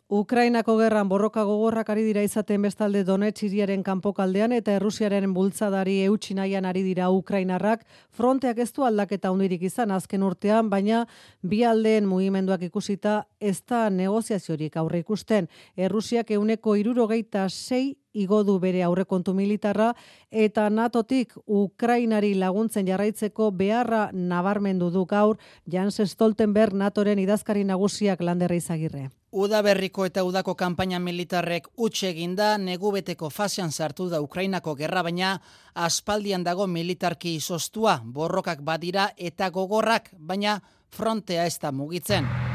Ukrainako 0.08 0.76
gerran 0.78 1.08
borroka 1.08 1.42
gogorrak 1.42 1.88
ari 1.90 2.04
dira 2.06 2.22
izaten 2.22 2.62
bestalde 2.62 3.02
Donetsk 3.02 3.82
kanpokaldean 3.82 4.52
eta 4.52 4.76
Errusiaren 4.78 5.34
bultzadari 5.34 6.04
eutsi 6.04 6.34
nahian 6.34 6.64
ari 6.64 6.84
dira 6.84 7.10
Ukrainarrak 7.10 7.82
fronteak 8.10 8.58
ez 8.58 8.72
du 8.72 8.84
aldaketa 8.84 9.32
hundirik 9.32 9.62
izan 9.62 9.90
azken 9.90 10.22
urtean, 10.22 10.70
baina 10.70 11.08
bi 11.42 11.64
aldeen 11.64 12.06
mugimenduak 12.06 12.62
ikusita 12.62 13.26
ez 13.40 13.62
da 13.66 13.90
negoziaziorik 13.90 14.76
aurre 14.76 15.00
ikusten. 15.00 15.48
Errusiak 15.76 16.30
euneko 16.30 16.76
irurogeita 16.76 17.48
sei 17.48 17.96
igo 18.16 18.42
du 18.44 18.58
bere 18.62 18.82
aurrekontu 18.86 19.34
militarra 19.36 19.92
eta 20.30 20.68
NATOtik 20.70 21.36
Ukrainari 21.46 22.34
laguntzen 22.34 22.88
jarraitzeko 22.88 23.50
beharra 23.52 24.08
nabarmendu 24.12 24.90
du 24.90 25.04
gaur 25.06 25.36
Jans 25.66 26.00
Stoltenberg 26.04 26.74
NATOren 26.74 27.20
idazkari 27.20 27.64
nagusiak 27.64 28.20
landerra 28.20 28.56
izagirre. 28.56 29.08
Uda 29.36 29.60
berriko 29.60 30.06
eta 30.08 30.22
udako 30.24 30.54
kanpaina 30.56 30.98
militarrek 31.02 31.66
utxe 31.76 32.08
eginda 32.14 32.54
negubeteko 32.56 33.28
fasean 33.28 33.72
sartu 33.72 34.08
da 34.08 34.22
Ukrainako 34.24 34.74
gerra 34.78 35.02
baina 35.02 35.34
aspaldian 35.74 36.44
dago 36.46 36.66
militarki 36.66 37.34
izostua, 37.36 38.00
borrokak 38.04 38.64
badira 38.64 39.10
eta 39.18 39.50
gogorrak, 39.50 40.10
baina 40.16 40.60
frontea 40.88 41.44
ez 41.46 41.58
da 41.60 41.72
mugitzen. 41.72 42.45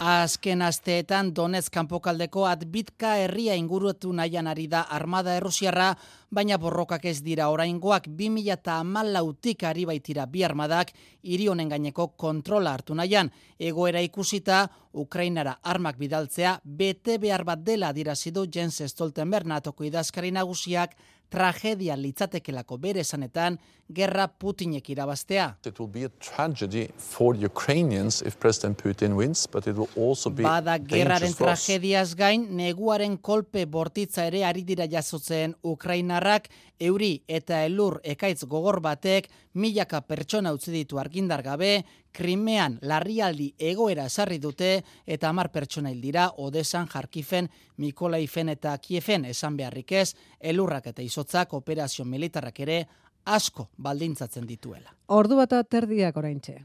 Azken 0.00 0.62
asteetan 0.64 1.34
Donetsk 1.36 1.74
kanpokaldeko 1.74 2.46
atbitka 2.48 3.10
herria 3.20 3.52
inguruetu 3.60 4.14
nahian 4.16 4.46
ari 4.48 4.64
da 4.72 4.86
armada 4.96 5.34
errusiarra, 5.36 5.90
baina 6.32 6.56
borrokak 6.56 7.04
ez 7.04 7.18
dira 7.20 7.50
oraingoak 7.52 8.06
2014tik 8.08 9.66
ari 9.68 9.84
baitira 9.84 10.24
bi 10.24 10.40
armadak 10.48 10.94
hiri 11.20 11.50
honen 11.52 11.68
gaineko 11.68 12.08
kontrola 12.16 12.72
hartu 12.72 12.96
nahian. 12.96 13.28
Egoera 13.58 14.00
ikusita 14.00 14.62
Ukrainara 14.94 15.58
armak 15.62 16.00
bidaltzea 16.00 16.56
bete 16.64 17.18
behar 17.18 17.44
bat 17.44 17.60
dela 17.60 17.92
dirazidu 17.92 18.46
Jens 18.48 18.80
Stoltenberg 18.88 19.52
natoko 19.52 19.84
idazkari 19.84 20.32
nagusiak 20.32 20.96
tragedia 21.28 21.94
litzatekelako 21.96 22.78
bere 22.78 23.04
esanetan, 23.04 23.60
gerra 23.92 24.28
Putinek 24.28 24.88
irabaztea. 24.90 25.56
It 25.66 25.78
will 25.78 25.88
be 25.88 26.04
a 26.04 26.10
tragedy 26.20 26.88
for 26.96 27.34
Ukrainians 27.34 28.22
if 28.22 28.38
President 28.38 28.82
Putin 28.82 29.16
wins, 29.16 29.46
but 29.46 29.66
it 29.66 29.76
will 29.76 29.90
also 29.96 30.30
be 30.30 30.42
Bada 30.42 30.78
gerraren 30.78 31.34
tragediaz 31.34 32.14
gain, 32.16 32.46
neguaren 32.56 33.18
kolpe 33.18 33.66
bortitza 33.66 34.26
ere 34.30 34.44
ari 34.44 34.62
dira 34.64 34.86
jasotzen 34.86 35.54
Ukrainarrak, 35.62 36.48
euri 36.80 37.22
eta 37.28 37.64
elur 37.66 38.00
ekaitz 38.04 38.44
gogor 38.44 38.80
batek, 38.80 39.28
milaka 39.54 40.00
pertsona 40.00 40.52
utzi 40.54 40.72
ditu 40.72 40.98
argindar 40.98 41.42
gabe, 41.42 41.80
Krimean 42.12 42.78
larrialdi 42.82 43.52
egoera 43.58 44.08
esarri 44.10 44.40
dute 44.42 44.70
eta 45.06 45.28
hamar 45.28 45.50
pertsona 45.54 45.92
hil 45.92 46.00
dira 46.02 46.30
Odesan, 46.42 46.88
Jarkifen, 46.90 47.48
Mikolaifen 47.78 48.50
eta 48.50 48.76
Kiefen. 48.82 49.24
Esan 49.30 49.56
beharrik 49.56 49.92
ez, 49.92 50.14
elurrak 50.40 50.90
eta 50.90 51.02
izotzak 51.06 51.54
operazio 51.54 52.04
militarrak 52.04 52.58
ere 52.66 52.80
asko 53.24 53.68
baldintzatzen 53.76 54.46
dituela. 54.46 54.94
Ordu 55.08 55.36
bata 55.36 55.62
terdiak 55.64 56.16
oraintxe. 56.16 56.58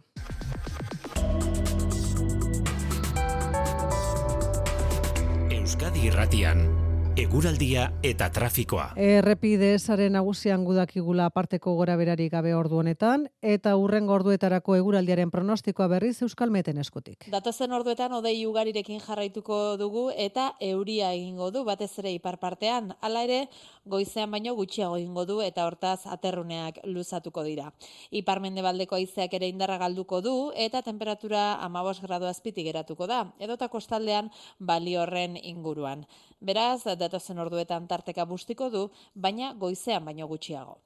Euskadi 5.55 6.07
Irratian, 6.07 6.67
eguraldia 7.15 7.85
eta 8.03 8.27
trafikoa. 8.29 8.89
Errepide 8.99 9.69
esaren 9.77 10.13
nagusian 10.17 10.65
gudakigula 10.67 11.29
aparteko 11.29 11.73
gora 11.79 11.95
berari 11.95 12.27
gabe 12.29 12.51
ordu 12.53 12.81
honetan, 12.81 13.25
eta 13.41 13.75
urren 13.79 14.09
orduetarako 14.11 14.75
eguraldiaren 14.75 15.31
pronostikoa 15.31 15.87
berriz 15.87 16.21
Euskal 16.27 16.51
Meten 16.51 16.77
eskutik. 16.77 17.29
Datozen 17.31 17.71
orduetan 17.71 18.13
odei 18.13 18.35
ugarirekin 18.45 18.99
jarraituko 18.99 19.77
dugu 19.79 20.09
eta 20.11 20.51
euria 20.59 21.13
egingo 21.13 21.51
du 21.55 21.63
batez 21.63 21.93
ere 22.03 22.11
ipar 22.11 22.37
partean. 22.37 22.93
Hala 23.01 23.23
ere, 23.23 23.45
goizean 23.85 24.31
baino 24.33 24.53
gutxiago 24.57 24.97
egingo 24.97 25.25
du 25.29 25.39
eta 25.45 25.65
hortaz 25.69 26.07
aterruneak 26.15 26.79
luzatuko 26.89 27.43
dira. 27.45 27.67
Ipar 28.11 28.41
mendebaldeko 28.45 28.97
haizeak 28.97 29.35
ere 29.39 29.49
indarra 29.51 29.77
galduko 29.81 30.21
du 30.25 30.35
eta 30.67 30.81
temperatura 30.81 31.43
15 31.65 32.07
gradu 32.07 32.29
azpitik 32.31 32.65
geratuko 32.65 33.07
da. 33.07 33.21
Edota 33.39 33.69
kostaldean 33.69 34.31
bali 34.59 34.97
horren 34.97 35.37
inguruan. 35.41 36.05
Beraz, 36.41 36.83
datozen 36.97 37.39
orduetan 37.39 37.87
tarteka 37.87 38.25
bustiko 38.25 38.69
du, 38.69 38.89
baina 39.13 39.53
goizean 39.53 40.05
baino 40.05 40.27
gutxiago. 40.27 40.84